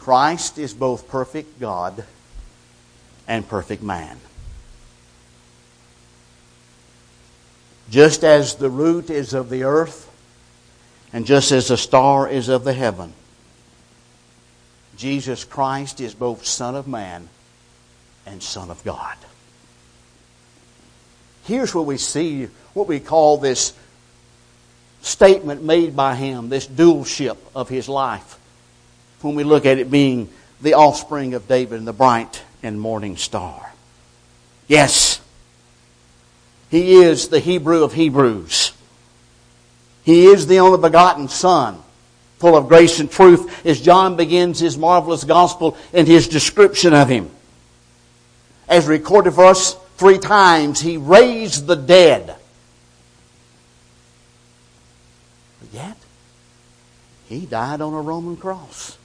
Christ 0.06 0.60
is 0.60 0.72
both 0.72 1.08
perfect 1.08 1.60
God 1.60 2.06
and 3.28 3.50
perfect 3.50 3.82
man. 3.82 4.20
Just 7.90 8.24
as 8.24 8.54
the 8.54 8.70
root 8.70 9.10
is 9.10 9.34
of 9.34 9.50
the 9.50 9.64
earth, 9.64 10.08
and 11.12 11.26
just 11.26 11.52
as 11.52 11.70
the 11.70 11.76
star 11.78 12.30
is 12.30 12.50
of 12.50 12.64
the 12.64 12.74
heaven, 12.74 13.14
Jesus 14.96 15.44
Christ 15.44 16.00
is 16.00 16.14
both 16.14 16.46
Son 16.46 16.76
of 16.76 16.88
Man 16.88 17.28
and 18.28 18.44
Son 18.44 18.70
of 18.70 18.84
God. 18.84 19.18
Here's 21.46 21.74
where 21.74 21.84
we 21.84 21.98
see 21.98 22.46
what 22.76 22.88
we 22.88 23.00
call 23.00 23.38
this 23.38 23.74
statement 25.02 25.64
made 25.64 25.96
by 25.96 26.14
him, 26.14 26.50
this 26.50 26.68
dualship 26.68 27.38
of 27.56 27.70
his 27.70 27.90
life, 27.90 28.38
when 29.26 29.36
we 29.36 29.44
look 29.44 29.66
at 29.66 29.80
it 29.80 29.90
being 29.90 30.30
the 30.62 30.76
offspring 30.76 31.34
of 31.34 31.48
David 31.48 31.80
and 31.80 31.88
the 31.88 31.94
bright 31.94 32.44
and 32.62 32.80
morning 32.80 33.18
star. 33.18 33.74
Yes, 34.68 35.20
he 36.70 36.96
is 36.96 37.30
the 37.30 37.40
Hebrew 37.40 37.84
of 37.84 37.94
Hebrews. 37.94 38.72
He 40.04 40.28
is 40.28 40.46
the 40.46 40.60
only 40.60 40.80
begotten 40.80 41.28
Son, 41.28 41.82
full 42.38 42.56
of 42.56 42.68
grace 42.68 43.00
and 43.00 43.10
truth, 43.10 43.66
as 43.66 43.82
John 43.82 44.16
begins 44.16 44.60
his 44.60 44.78
marvelous 44.78 45.24
gospel 45.24 45.76
in 45.92 46.06
his 46.06 46.28
description 46.28 46.94
of 46.94 47.10
him. 47.10 47.32
As 48.68 48.86
recorded 48.86 49.34
for 49.34 49.46
us 49.46 49.76
three 49.98 50.20
times, 50.20 50.82
he 50.82 50.98
raised 50.98 51.66
the 51.66 51.76
dead. 51.76 52.36
But 55.60 55.74
yet, 55.74 55.98
he 57.28 57.48
died 57.48 57.82
on 57.82 57.94
a 57.94 58.02
Roman 58.02 58.38
cross. 58.38 58.98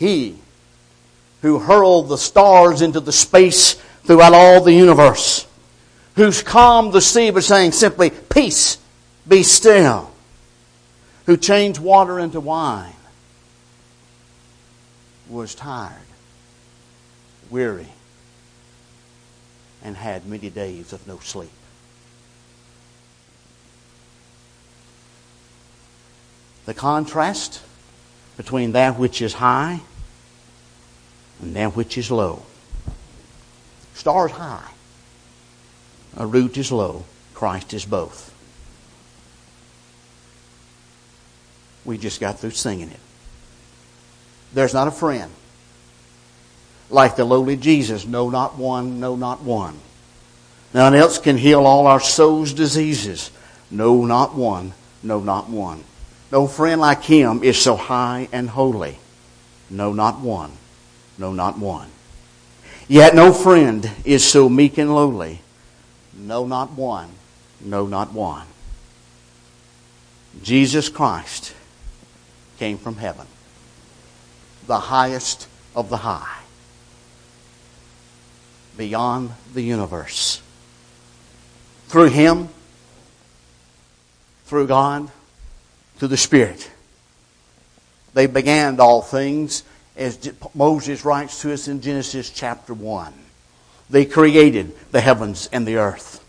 He 0.00 0.38
who 1.42 1.58
hurled 1.58 2.08
the 2.08 2.16
stars 2.16 2.80
into 2.80 3.00
the 3.00 3.12
space 3.12 3.74
throughout 4.04 4.32
all 4.32 4.62
the 4.62 4.72
universe, 4.72 5.46
who's 6.16 6.42
calmed 6.42 6.94
the 6.94 7.02
sea 7.02 7.30
by 7.30 7.40
saying 7.40 7.72
simply, 7.72 8.08
Peace, 8.08 8.78
be 9.28 9.42
still, 9.42 10.10
who 11.26 11.36
changed 11.36 11.80
water 11.80 12.18
into 12.18 12.40
wine, 12.40 12.94
was 15.28 15.54
tired, 15.54 15.92
weary, 17.50 17.88
and 19.82 19.98
had 19.98 20.24
many 20.24 20.48
days 20.48 20.94
of 20.94 21.06
no 21.06 21.18
sleep. 21.18 21.50
The 26.64 26.72
contrast 26.72 27.60
between 28.38 28.72
that 28.72 28.98
which 28.98 29.20
is 29.20 29.34
high 29.34 29.82
and 31.42 31.54
that 31.56 31.76
which 31.76 31.96
is 31.98 32.10
low. 32.10 32.42
Star 33.94 34.26
is 34.26 34.32
high. 34.32 34.70
A 36.16 36.26
root 36.26 36.56
is 36.56 36.72
low. 36.72 37.04
Christ 37.34 37.74
is 37.74 37.84
both. 37.84 38.34
We 41.84 41.98
just 41.98 42.20
got 42.20 42.38
through 42.38 42.50
singing 42.50 42.90
it. 42.90 43.00
There's 44.52 44.74
not 44.74 44.88
a 44.88 44.90
friend 44.90 45.30
like 46.90 47.16
the 47.16 47.24
lowly 47.24 47.56
Jesus. 47.56 48.06
No, 48.06 48.30
not 48.30 48.58
one. 48.58 49.00
No, 49.00 49.16
not 49.16 49.42
one. 49.42 49.78
None 50.74 50.94
else 50.94 51.18
can 51.18 51.36
heal 51.36 51.66
all 51.66 51.86
our 51.86 52.00
soul's 52.00 52.52
diseases. 52.52 53.30
No, 53.70 54.04
not 54.04 54.34
one. 54.34 54.72
No, 55.02 55.20
not 55.20 55.48
one. 55.48 55.84
No 56.30 56.46
friend 56.46 56.80
like 56.80 57.02
him 57.02 57.42
is 57.42 57.60
so 57.60 57.76
high 57.76 58.28
and 58.32 58.48
holy. 58.48 58.98
No, 59.68 59.92
not 59.92 60.20
one. 60.20 60.52
No, 61.20 61.34
not 61.34 61.58
one. 61.58 61.90
Yet 62.88 63.14
no 63.14 63.34
friend 63.34 63.88
is 64.06 64.26
so 64.26 64.48
meek 64.48 64.78
and 64.78 64.94
lowly. 64.94 65.42
No, 66.14 66.46
not 66.46 66.72
one. 66.72 67.10
No, 67.60 67.86
not 67.86 68.14
one. 68.14 68.46
Jesus 70.42 70.88
Christ 70.88 71.54
came 72.58 72.78
from 72.78 72.96
heaven, 72.96 73.26
the 74.66 74.78
highest 74.78 75.46
of 75.76 75.90
the 75.90 75.98
high, 75.98 76.38
beyond 78.78 79.32
the 79.52 79.62
universe. 79.62 80.40
Through 81.88 82.10
Him, 82.10 82.48
through 84.46 84.68
God, 84.68 85.10
through 85.96 86.08
the 86.08 86.16
Spirit. 86.16 86.70
They 88.14 88.26
began 88.26 88.80
all 88.80 89.02
things 89.02 89.64
as 90.00 90.32
Moses 90.54 91.04
writes 91.04 91.42
to 91.42 91.52
us 91.52 91.68
in 91.68 91.82
Genesis 91.82 92.30
chapter 92.30 92.72
1. 92.72 93.12
They 93.90 94.06
created 94.06 94.74
the 94.92 95.00
heavens 95.00 95.48
and 95.52 95.66
the 95.66 95.76
earth. 95.76 96.24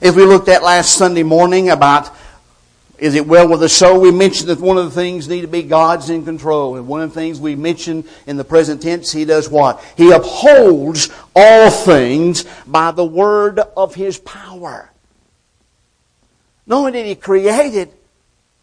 If 0.00 0.16
we 0.16 0.24
looked 0.24 0.48
at 0.48 0.62
last 0.62 0.96
Sunday 0.96 1.22
morning 1.22 1.68
about 1.68 2.10
is 2.96 3.16
it 3.16 3.26
well 3.26 3.48
with 3.48 3.60
the 3.60 3.68
soul? 3.68 4.00
We 4.00 4.12
mentioned 4.12 4.48
that 4.48 4.60
one 4.60 4.78
of 4.78 4.84
the 4.84 4.90
things 4.90 5.28
need 5.28 5.40
to 5.40 5.48
be 5.48 5.62
God's 5.62 6.10
in 6.10 6.24
control. 6.24 6.76
And 6.76 6.86
one 6.86 7.02
of 7.02 7.12
the 7.12 7.20
things 7.20 7.40
we 7.40 7.56
mentioned 7.56 8.04
in 8.24 8.36
the 8.36 8.44
present 8.44 8.82
tense, 8.82 9.10
He 9.10 9.24
does 9.24 9.48
what? 9.48 9.84
He 9.96 10.12
upholds 10.12 11.10
all 11.34 11.70
things 11.70 12.44
by 12.66 12.92
the 12.92 13.04
word 13.04 13.58
of 13.76 13.96
His 13.96 14.18
power. 14.20 14.90
Not 16.66 16.76
only 16.78 16.92
did 16.92 17.06
He 17.06 17.14
create 17.16 17.74
it, 17.74 17.92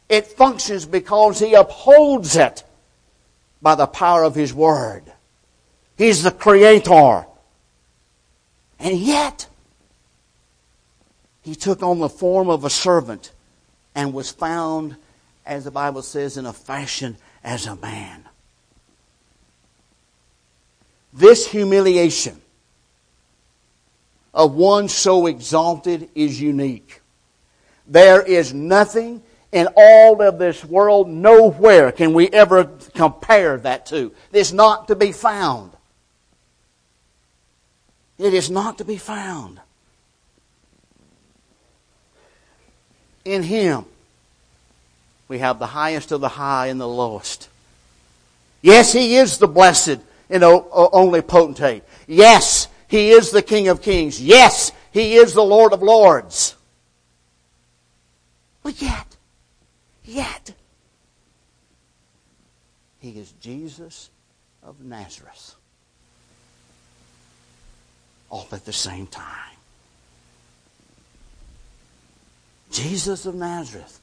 it 0.08 0.28
functions 0.28 0.86
because 0.86 1.38
He 1.38 1.54
upholds 1.54 2.38
it 2.38 2.64
by 3.62 3.76
the 3.76 3.88
power 3.88 4.24
of 4.24 4.36
His 4.36 4.54
Word. 4.54 5.04
He's 5.98 6.24
the 6.24 6.32
Creator. 6.32 7.26
And 8.80 8.98
yet, 8.98 9.48
He 11.42 11.56
took 11.56 11.84
on 11.84 12.00
the 12.00 12.10
form 12.10 12.50
of 12.50 12.66
a 12.66 12.70
servant 12.70 13.32
and 13.94 14.14
was 14.14 14.32
found, 14.32 14.96
as 15.46 15.66
the 15.66 15.72
Bible 15.72 16.02
says, 16.02 16.38
in 16.38 16.46
a 16.46 16.54
fashion 16.54 17.18
as 17.44 17.68
a 17.68 17.76
man. 17.76 18.26
This 21.14 21.48
humiliation 21.48 22.42
of 24.34 24.56
one 24.56 24.88
so 24.88 25.28
exalted 25.28 26.10
is 26.16 26.40
unique. 26.40 27.02
There 27.86 28.22
is 28.22 28.54
nothing 28.54 29.22
in 29.52 29.68
all 29.76 30.22
of 30.22 30.40
this 30.40 30.64
world, 30.64 31.10
nowhere 31.10 31.92
can 31.92 32.14
we 32.14 32.30
ever 32.30 32.66
compare 32.94 33.58
that 33.58 33.86
to. 33.88 34.14
It's 34.32 34.54
not 34.54 34.88
to 34.88 34.96
be 34.96 35.12
found. 35.12 35.72
It 38.18 38.34
is 38.34 38.50
not 38.50 38.78
to 38.78 38.86
be 38.86 38.98
found. 38.98 39.60
In 43.26 43.44
Him, 43.44 43.86
we 45.28 45.40
have 45.40 45.60
the 45.60 45.68
highest 45.68 46.12
of 46.12 46.22
the 46.22 46.30
high 46.30 46.68
and 46.68 46.80
the 46.80 46.88
lowest. 46.88 47.50
Yes, 48.62 48.94
He 48.94 49.18
is 49.18 49.38
the 49.38 49.48
blessed 49.48 50.00
and 50.30 50.44
only 50.44 51.22
potentate. 51.22 51.84
Yes, 52.08 52.68
He 52.88 53.12
is 53.12 53.32
the 53.32 53.42
King 53.42 53.68
of 53.68 53.82
kings. 53.82 54.22
Yes, 54.22 54.72
He 54.92 55.16
is 55.16 55.34
the 55.34 55.44
Lord 55.44 55.74
of 55.74 55.82
lords. 55.82 56.56
But 58.64 58.82
yet, 58.82 59.18
Yet, 60.04 60.54
he 63.00 63.10
is 63.12 63.32
Jesus 63.42 64.10
of 64.64 64.80
Nazareth. 64.80 65.56
All 68.30 68.48
at 68.52 68.66
the 68.66 68.74
same 68.74 69.08
time. 69.08 69.58
Jesus 72.72 73.26
of 73.26 73.36
Nazareth, 73.36 74.00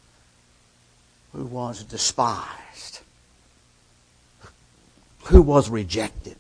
who 1.33 1.45
was 1.45 1.83
despised, 1.85 3.01
who 5.25 5.41
was 5.41 5.71
rejected, 5.71 6.37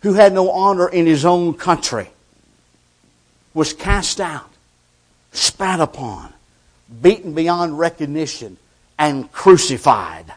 who 0.00 0.12
had 0.12 0.34
no 0.34 0.50
honor 0.50 0.88
in 0.88 1.06
his 1.06 1.24
own 1.24 1.54
country, 1.54 2.10
was 3.54 3.72
cast 3.72 4.20
out, 4.20 4.50
spat 5.32 5.80
upon, 5.80 6.33
beaten 7.02 7.34
beyond 7.34 7.78
recognition, 7.78 8.56
and 8.98 9.30
crucified. 9.32 10.32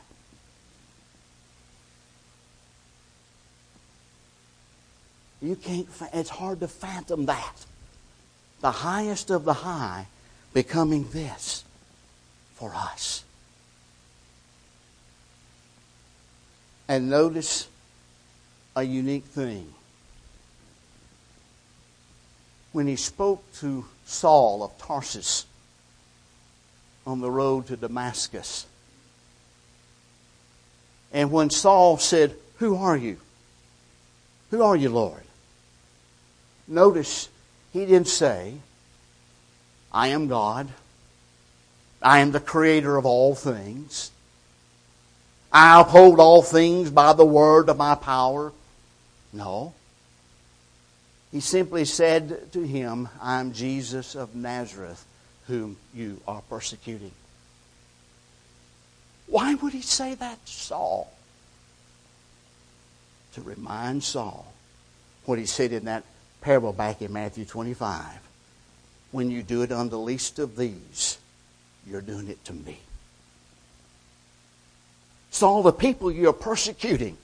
You 5.41 5.55
can't, 5.55 5.87
it's 6.13 6.29
hard 6.29 6.59
to 6.61 6.67
fathom 6.67 7.25
that. 7.27 7.65
The 8.61 8.71
highest 8.71 9.29
of 9.29 9.45
the 9.45 9.53
high 9.53 10.07
becoming 10.53 11.07
this 11.11 11.63
for 12.55 12.73
us. 12.73 13.23
And 16.87 17.09
notice 17.09 17.67
a 18.75 18.83
unique 18.83 19.25
thing. 19.25 19.73
When 22.71 22.87
he 22.87 22.95
spoke 22.95 23.43
to 23.55 23.85
Saul 24.05 24.63
of 24.63 24.77
Tarsus, 24.77 25.45
on 27.07 27.21
the 27.21 27.31
road 27.31 27.67
to 27.67 27.77
Damascus. 27.77 28.67
And 31.13 31.31
when 31.31 31.49
Saul 31.49 31.97
said, 31.97 32.35
Who 32.57 32.75
are 32.75 32.97
you? 32.97 33.17
Who 34.51 34.61
are 34.61 34.75
you, 34.75 34.89
Lord? 34.89 35.23
Notice 36.67 37.29
he 37.71 37.85
didn't 37.85 38.09
say, 38.09 38.55
I 39.91 40.09
am 40.09 40.27
God. 40.27 40.67
I 42.01 42.19
am 42.19 42.31
the 42.31 42.41
creator 42.41 42.97
of 42.97 43.05
all 43.05 43.33
things. 43.35 44.11
I 45.51 45.79
uphold 45.79 46.19
all 46.19 46.41
things 46.41 46.91
by 46.91 47.13
the 47.13 47.25
word 47.25 47.69
of 47.69 47.77
my 47.77 47.95
power. 47.95 48.51
No. 49.31 49.73
He 51.31 51.39
simply 51.39 51.85
said 51.85 52.51
to 52.51 52.61
him, 52.61 53.07
I'm 53.21 53.53
Jesus 53.53 54.13
of 54.13 54.35
Nazareth, 54.35 55.05
whom 55.47 55.77
you 55.93 56.21
are 56.27 56.41
persecuting. 56.49 57.11
Why 59.27 59.55
would 59.55 59.73
he 59.73 59.81
say 59.81 60.15
that 60.15 60.45
to 60.45 60.51
Saul? 60.51 61.11
To 63.33 63.41
remind 63.41 64.03
Saul 64.03 64.53
what 65.25 65.39
he 65.39 65.45
said 65.45 65.71
in 65.71 65.85
that 65.85 66.03
parable 66.41 66.73
back 66.73 67.01
in 67.01 67.11
Matthew 67.11 67.45
25. 67.45 68.03
When 69.11 69.31
you 69.31 69.43
do 69.43 69.61
it 69.61 69.71
on 69.71 69.89
the 69.89 69.99
least 69.99 70.39
of 70.39 70.55
these, 70.55 71.17
you're 71.85 72.01
doing 72.01 72.27
it 72.29 72.43
to 72.45 72.53
me. 72.53 72.79
Saul, 75.31 75.63
the 75.63 75.71
people 75.71 76.11
you're 76.11 76.33
persecuting, 76.33 77.17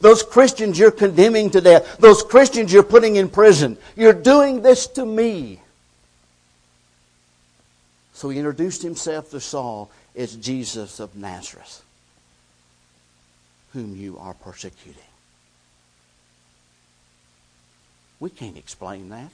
those 0.00 0.22
Christians 0.22 0.78
you're 0.78 0.90
condemning 0.90 1.50
to 1.50 1.60
death, 1.60 1.98
those 1.98 2.22
Christians 2.22 2.72
you're 2.72 2.82
putting 2.82 3.16
in 3.16 3.28
prison, 3.28 3.76
you're 3.96 4.12
doing 4.12 4.62
this 4.62 4.86
to 4.88 5.04
me. 5.04 5.60
So 8.18 8.30
he 8.30 8.38
introduced 8.38 8.82
himself 8.82 9.30
to 9.30 9.38
Saul 9.38 9.92
as 10.16 10.34
Jesus 10.34 10.98
of 10.98 11.14
Nazareth, 11.14 11.84
whom 13.72 13.94
you 13.94 14.18
are 14.18 14.34
persecuting. 14.34 15.00
We 18.18 18.30
can't 18.30 18.56
explain 18.56 19.10
that. 19.10 19.30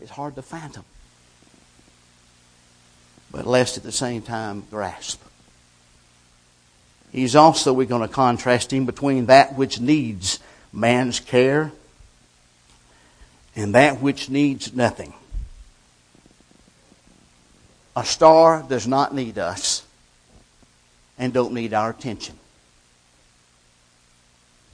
It's 0.00 0.12
hard 0.12 0.36
to 0.36 0.42
fathom. 0.42 0.84
But 3.32 3.48
lest 3.48 3.76
at 3.76 3.82
the 3.82 3.90
same 3.90 4.22
time 4.22 4.62
grasp. 4.70 5.20
He's 7.10 7.34
also, 7.34 7.72
we're 7.72 7.88
going 7.88 8.06
to 8.06 8.14
contrast 8.14 8.72
him 8.72 8.86
between 8.86 9.26
that 9.26 9.56
which 9.56 9.80
needs 9.80 10.38
man's 10.72 11.18
care 11.18 11.72
and 13.56 13.74
that 13.74 14.00
which 14.00 14.30
needs 14.30 14.72
nothing. 14.72 15.14
A 17.96 18.04
star 18.04 18.64
does 18.68 18.86
not 18.86 19.14
need 19.14 19.38
us 19.38 19.84
and 21.18 21.32
don't 21.32 21.52
need 21.52 21.72
our 21.72 21.90
attention. 21.90 22.36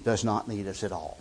Does 0.05 0.25
not 0.25 0.49
need 0.49 0.67
us 0.67 0.83
at 0.83 0.93
all. 0.93 1.19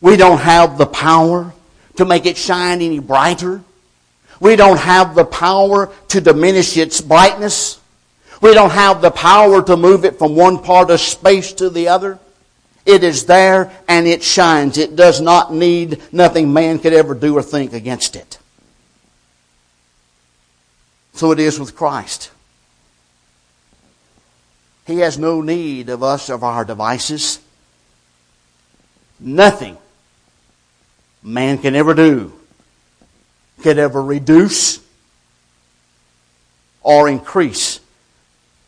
We 0.00 0.16
don't 0.16 0.38
have 0.38 0.78
the 0.78 0.86
power 0.86 1.52
to 1.96 2.04
make 2.04 2.26
it 2.26 2.36
shine 2.36 2.80
any 2.80 3.00
brighter. 3.00 3.62
We 4.40 4.56
don't 4.56 4.78
have 4.78 5.14
the 5.14 5.24
power 5.24 5.92
to 6.08 6.20
diminish 6.20 6.76
its 6.76 7.00
brightness. 7.00 7.80
We 8.40 8.54
don't 8.54 8.70
have 8.70 9.02
the 9.02 9.10
power 9.10 9.62
to 9.62 9.76
move 9.76 10.04
it 10.04 10.18
from 10.18 10.34
one 10.34 10.58
part 10.62 10.90
of 10.90 11.00
space 11.00 11.52
to 11.54 11.70
the 11.70 11.88
other. 11.88 12.18
It 12.84 13.04
is 13.04 13.26
there 13.26 13.72
and 13.88 14.06
it 14.08 14.22
shines. 14.22 14.78
It 14.78 14.96
does 14.96 15.20
not 15.20 15.52
need 15.52 16.02
nothing 16.12 16.52
man 16.52 16.80
could 16.80 16.92
ever 16.92 17.14
do 17.14 17.36
or 17.36 17.42
think 17.42 17.72
against 17.72 18.16
it. 18.16 18.38
So 21.14 21.32
it 21.32 21.38
is 21.38 21.60
with 21.60 21.76
Christ. 21.76 22.30
He 24.86 24.98
has 24.98 25.18
no 25.18 25.40
need 25.40 25.88
of 25.88 26.02
us, 26.02 26.28
of 26.28 26.42
our 26.42 26.64
devices. 26.64 27.38
Nothing 29.20 29.76
man 31.22 31.58
can 31.58 31.76
ever 31.76 31.94
do 31.94 32.32
could 33.62 33.78
ever 33.78 34.02
reduce 34.02 34.80
or 36.82 37.08
increase 37.08 37.78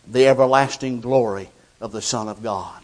the 0.06 0.28
everlasting 0.28 1.00
glory 1.00 1.48
of 1.80 1.90
the 1.90 2.02
Son 2.02 2.28
of 2.28 2.42
God. 2.42 2.80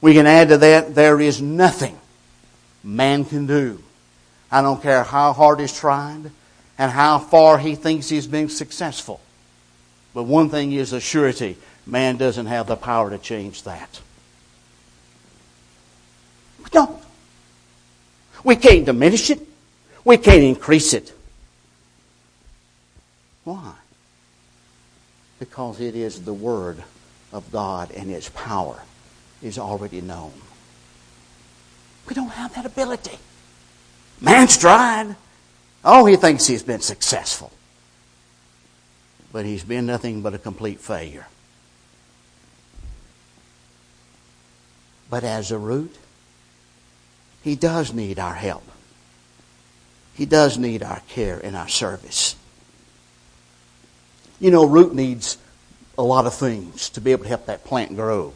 We 0.00 0.12
can 0.14 0.26
add 0.26 0.50
to 0.50 0.58
that, 0.58 0.94
there 0.94 1.20
is 1.20 1.42
nothing 1.42 1.98
man 2.84 3.24
can 3.24 3.46
do. 3.46 3.82
I 4.52 4.62
don't 4.62 4.82
care 4.82 5.02
how 5.02 5.32
hard 5.32 5.58
he's 5.58 5.76
tried 5.76 6.30
and 6.78 6.90
how 6.90 7.18
far 7.18 7.58
he 7.58 7.74
thinks 7.74 8.08
he's 8.08 8.26
been 8.26 8.48
successful. 8.48 9.20
But 10.12 10.24
one 10.24 10.48
thing 10.48 10.72
is 10.72 10.92
a 10.92 11.00
surety 11.00 11.56
man 11.86 12.16
doesn't 12.16 12.46
have 12.46 12.66
the 12.66 12.76
power 12.76 13.10
to 13.10 13.18
change 13.18 13.62
that. 13.64 14.00
We 16.62 16.70
don't. 16.70 17.02
We 18.42 18.56
can't 18.56 18.84
diminish 18.84 19.30
it. 19.30 19.40
We 20.04 20.16
can't 20.16 20.42
increase 20.42 20.92
it. 20.92 21.12
Why? 23.44 23.74
Because 25.38 25.80
it 25.80 25.94
is 25.94 26.24
the 26.24 26.32
Word 26.32 26.82
of 27.32 27.50
God 27.50 27.90
and 27.90 28.10
its 28.10 28.30
power 28.30 28.80
is 29.42 29.58
already 29.58 30.00
known. 30.00 30.32
We 32.08 32.14
don't 32.14 32.30
have 32.30 32.54
that 32.54 32.66
ability. 32.66 33.18
Man's 34.20 34.56
tried. 34.56 35.16
Oh, 35.84 36.06
he 36.06 36.16
thinks 36.16 36.46
he's 36.46 36.62
been 36.62 36.80
successful. 36.80 37.52
But 39.32 39.44
he's 39.44 39.64
been 39.64 39.86
nothing 39.86 40.22
but 40.22 40.32
a 40.32 40.38
complete 40.38 40.80
failure. 40.80 41.26
But 45.10 45.24
as 45.24 45.50
a 45.50 45.58
root, 45.58 45.94
he 47.42 47.56
does 47.56 47.92
need 47.92 48.18
our 48.18 48.34
help. 48.34 48.64
He 50.14 50.24
does 50.24 50.56
need 50.56 50.82
our 50.82 51.02
care 51.08 51.38
and 51.38 51.54
our 51.56 51.68
service. 51.68 52.36
You 54.40 54.50
know, 54.50 54.64
root 54.64 54.94
needs 54.94 55.36
a 55.98 56.02
lot 56.02 56.26
of 56.26 56.34
things 56.34 56.88
to 56.90 57.00
be 57.00 57.12
able 57.12 57.24
to 57.24 57.28
help 57.28 57.46
that 57.46 57.64
plant 57.64 57.94
grow. 57.94 58.32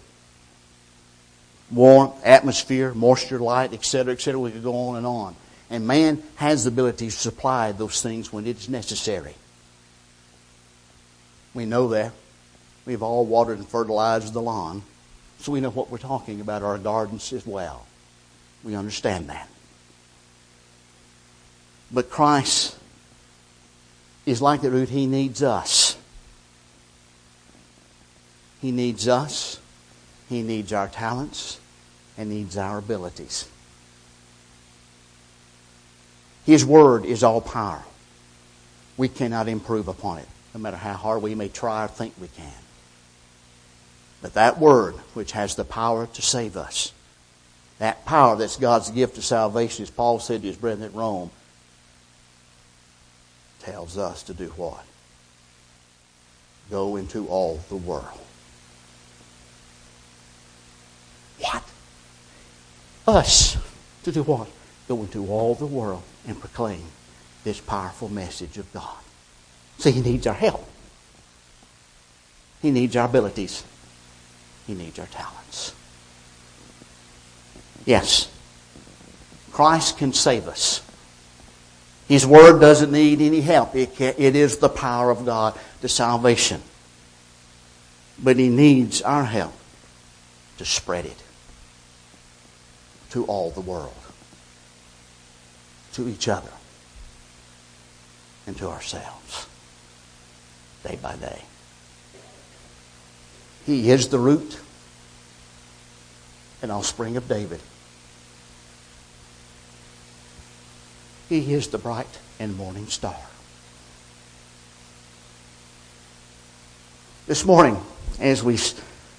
Warmth, 1.71 2.15
atmosphere, 2.25 2.95
moisture, 2.95 3.39
light, 3.39 3.73
etc., 3.73 4.15
etc. 4.15 4.41
We 4.41 4.51
could 4.51 4.63
go 4.63 4.75
on 4.75 4.97
and 4.97 5.07
on. 5.07 5.37
And 5.71 5.87
man 5.87 6.23
has 6.37 6.65
the 6.65 6.69
ability 6.69 7.07
to 7.07 7.13
supply 7.13 7.73
those 7.73 8.03
things 8.03 8.33
when 8.33 8.47
it 8.47 8.57
is 8.57 8.69
necessary. 8.69 9.35
We 11.55 11.67
know 11.67 11.89
that. 11.89 12.13
We've 12.87 13.03
all 13.03 13.27
watered 13.27 13.59
and 13.59 13.69
fertilized 13.69 14.33
the 14.33 14.41
lawn. 14.41 14.83
So 15.41 15.53
we 15.53 15.61
know 15.61 15.71
what 15.71 15.91
we're 15.91 15.99
talking 15.99 16.41
about 16.41 16.63
our 16.63 16.79
gardens 16.79 17.33
as 17.33 17.47
well. 17.47 17.87
We 18.65 18.75
understand 18.75 19.29
that. 19.29 19.49
But 21.93 22.11
Christ 22.11 22.77
is 24.27 24.43
like 24.43 24.63
the 24.63 24.71
root, 24.71 24.89
He 24.89 25.07
needs 25.07 25.43
us. 25.43 25.97
He 28.61 28.73
needs 28.73 29.07
us, 29.07 29.61
He 30.29 30.43
needs 30.43 30.73
our 30.73 30.89
talents, 30.89 31.61
and 32.17 32.31
needs 32.31 32.57
our 32.57 32.79
abilities. 32.79 33.49
His 36.49 36.65
Word 36.65 37.05
is 37.05 37.23
all 37.23 37.43
power. 37.43 37.83
We 38.97 39.09
cannot 39.09 39.49
improve 39.49 39.87
upon 39.87 40.21
it, 40.21 40.29
no 40.55 40.61
matter 40.61 40.79
how 40.79 40.95
hard 40.95 41.21
we 41.21 41.35
may 41.35 41.51
try 41.51 41.85
or 41.85 41.89
think 41.89 42.15
we 42.19 42.29
can. 42.29 42.51
But 44.23 44.33
that 44.33 44.59
Word, 44.59 44.95
which 45.13 45.33
has 45.33 45.57
the 45.57 45.67
power 45.67 46.07
to 46.07 46.23
save 46.23 46.57
us, 46.57 46.93
that 47.79 48.07
power 48.07 48.35
that's 48.35 48.57
God's 48.57 48.91
gift 48.91 49.19
of 49.19 49.27
salvation, 49.27 49.83
as 49.83 49.91
Paul 49.91 50.21
said 50.21 50.41
to 50.41 50.47
his 50.47 50.57
brethren 50.57 50.89
at 50.89 50.97
Rome, 50.97 51.31
tells 53.61 53.99
us 53.99 54.23
to 54.23 54.33
do 54.33 54.47
what? 54.57 54.87
Go 56.71 56.97
into 56.97 57.27
all 57.27 57.61
the 57.69 57.77
world. 57.77 58.25
What? 61.41 61.63
Us 63.07 63.59
to 64.05 64.13
do 64.13 64.23
what? 64.23 64.49
Go 64.89 65.03
into 65.03 65.29
all 65.29 65.55
the 65.55 65.67
world 65.67 66.03
and 66.27 66.41
proclaim 66.41 66.83
this 67.45 67.61
powerful 67.61 68.09
message 68.09 68.59
of 68.59 68.73
God. 68.73 68.97
See, 69.79 69.93
He 69.93 70.01
needs 70.01 70.27
our 70.27 70.35
help. 70.35 70.67
He 72.63 72.71
needs 72.71 72.97
our 72.97 73.05
abilities. 73.05 73.65
He 74.67 74.75
needs 74.75 74.99
our 74.99 75.07
talents. 75.07 75.75
Yes, 77.85 78.31
Christ 79.53 79.99
can 79.99 80.13
save 80.13 80.49
us. 80.49 80.83
His 82.09 82.27
Word 82.27 82.59
doesn't 82.61 82.91
need 82.91 83.21
any 83.21 83.43
help. 83.43 83.77
It, 83.77 83.95
can, 83.95 84.15
it 84.17 84.35
is 84.35 84.59
the 84.59 84.69
power 84.69 85.11
of 85.11 85.27
God 85.27 85.59
to 85.83 85.89
salvation. 85.89 86.63
But 88.23 88.37
He 88.37 88.49
needs 88.49 89.03
our 89.03 89.25
help 89.25 89.55
to 90.57 90.65
spread 90.65 91.07
it 91.07 91.23
to 93.11 93.25
all 93.27 93.51
the 93.51 93.61
world, 93.61 93.95
to 95.99 96.09
each 96.09 96.29
other, 96.29 96.53
and 98.47 98.57
to 98.57 98.69
ourselves, 98.69 99.49
day 100.85 100.97
by 101.03 101.17
day. 101.17 101.43
He 103.67 103.91
is 103.91 104.07
the 104.09 104.19
root 104.21 104.61
and 106.63 106.71
offspring 106.71 107.17
of 107.17 107.29
David. 107.29 107.59
He 111.29 111.53
is 111.53 111.67
the 111.67 111.79
bright 111.79 112.21
and 112.39 112.57
morning 112.57 112.87
star. 112.87 113.19
This 117.27 117.45
morning, 117.45 117.77
as 118.21 118.45
we 118.45 118.57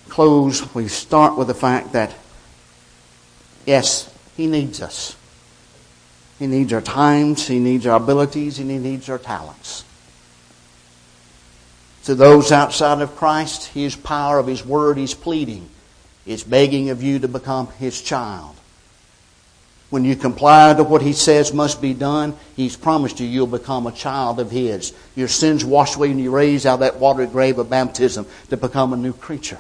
close, 0.08 0.74
we 0.74 0.88
start 0.88 1.38
with 1.38 1.48
the 1.48 1.54
fact 1.54 1.92
that 1.92 2.16
Yes, 3.66 4.12
He 4.38 4.48
needs 4.48 4.82
us. 4.82 5.19
He 6.40 6.48
needs 6.48 6.72
our 6.72 6.82
times, 6.82 7.46
He 7.46 7.60
needs 7.60 7.86
our 7.86 7.98
abilities, 7.98 8.60
and 8.60 8.72
He 8.72 8.78
needs 8.78 9.10
our 9.10 9.18
talents. 9.18 9.84
To 12.06 12.16
those 12.16 12.52
outside 12.54 13.02
of 13.02 13.18
Christ, 13.18 13.68
His 13.68 13.96
power 13.96 14.40
of 14.40 14.48
His 14.48 14.66
Word, 14.66 14.98
is 14.98 15.14
pleading, 15.14 15.70
is 16.26 16.44
begging 16.44 16.90
of 16.90 17.04
you 17.04 17.20
to 17.20 17.28
become 17.28 17.68
His 17.78 18.02
child. 18.02 18.56
When 19.90 20.06
you 20.06 20.16
comply 20.16 20.74
to 20.74 20.84
what 20.84 21.02
He 21.02 21.12
says 21.12 21.54
must 21.54 21.82
be 21.82 21.94
done, 21.94 22.38
He's 22.56 22.78
promised 22.78 23.20
you 23.20 23.28
you'll 23.28 23.48
become 23.48 23.86
a 23.86 23.92
child 23.92 24.40
of 24.40 24.50
His. 24.50 24.94
Your 25.16 25.28
sins 25.28 25.66
washed 25.66 25.98
away 25.98 26.12
and 26.12 26.22
you 26.22 26.32
raised 26.32 26.66
out 26.66 26.76
of 26.76 26.80
that 26.80 27.00
watery 27.00 27.28
grave 27.28 27.60
of 27.60 27.70
baptism 27.70 28.26
to 28.50 28.56
become 28.56 28.94
a 28.94 28.98
new 28.98 29.14
creature. 29.14 29.60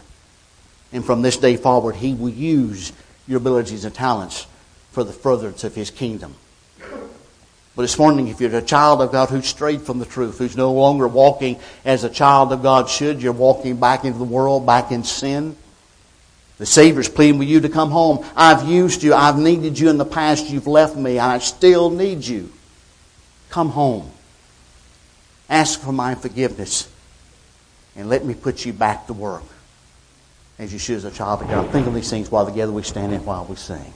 And 0.93 1.03
from 1.03 1.23
this 1.23 1.37
day 1.37 1.57
forward, 1.57 1.97
He 1.97 2.13
will 2.13 2.29
use 2.29 2.93
your 3.27 3.37
abilities 3.37 3.83
and 3.83 3.93
talents 3.93 4.47
for 4.91 5.03
the 5.03 5.13
furtherance 5.13 5.65
of 5.65 5.75
His 5.75 5.91
kingdom. 5.91 6.35
But 6.79 7.83
this 7.83 7.97
morning, 7.97 8.27
if 8.27 8.41
you're 8.41 8.55
a 8.55 8.61
child 8.61 9.01
of 9.01 9.11
God 9.11 9.29
who's 9.29 9.47
strayed 9.47 9.81
from 9.81 9.99
the 9.99 10.05
truth, 10.05 10.37
who's 10.37 10.57
no 10.57 10.73
longer 10.73 11.07
walking 11.07 11.59
as 11.85 12.03
a 12.03 12.09
child 12.09 12.51
of 12.51 12.61
God 12.61 12.89
should, 12.89 13.21
you're 13.21 13.31
walking 13.31 13.79
back 13.79 14.03
into 14.03 14.17
the 14.17 14.25
world, 14.25 14.65
back 14.65 14.91
in 14.91 15.03
sin. 15.03 15.55
The 16.57 16.65
Savior's 16.65 17.07
pleading 17.07 17.39
with 17.39 17.47
you 17.47 17.61
to 17.61 17.69
come 17.69 17.89
home. 17.89 18.25
I've 18.35 18.67
used 18.67 19.01
you. 19.01 19.13
I've 19.13 19.39
needed 19.39 19.79
you 19.79 19.89
in 19.89 19.97
the 19.97 20.03
past. 20.03 20.49
You've 20.49 20.67
left 20.67 20.97
me. 20.97 21.17
I 21.17 21.37
still 21.37 21.89
need 21.89 22.25
you. 22.25 22.51
Come 23.49 23.69
home. 23.69 24.11
Ask 25.49 25.79
for 25.79 25.93
my 25.93 26.15
forgiveness. 26.15 26.89
And 27.95 28.09
let 28.09 28.25
me 28.25 28.33
put 28.33 28.65
you 28.65 28.73
back 28.73 29.07
to 29.07 29.13
work 29.13 29.43
as 30.59 30.73
you 30.73 30.79
should 30.79 30.97
as 30.97 31.05
a 31.05 31.11
child 31.11 31.41
of 31.41 31.47
God. 31.47 31.71
Think 31.71 31.87
of 31.87 31.93
these 31.93 32.09
things 32.09 32.29
while 32.29 32.45
together 32.45 32.73
we 32.73 32.83
stand 32.83 33.13
and 33.13 33.25
while 33.25 33.45
we 33.45 33.55
sing. 33.55 33.93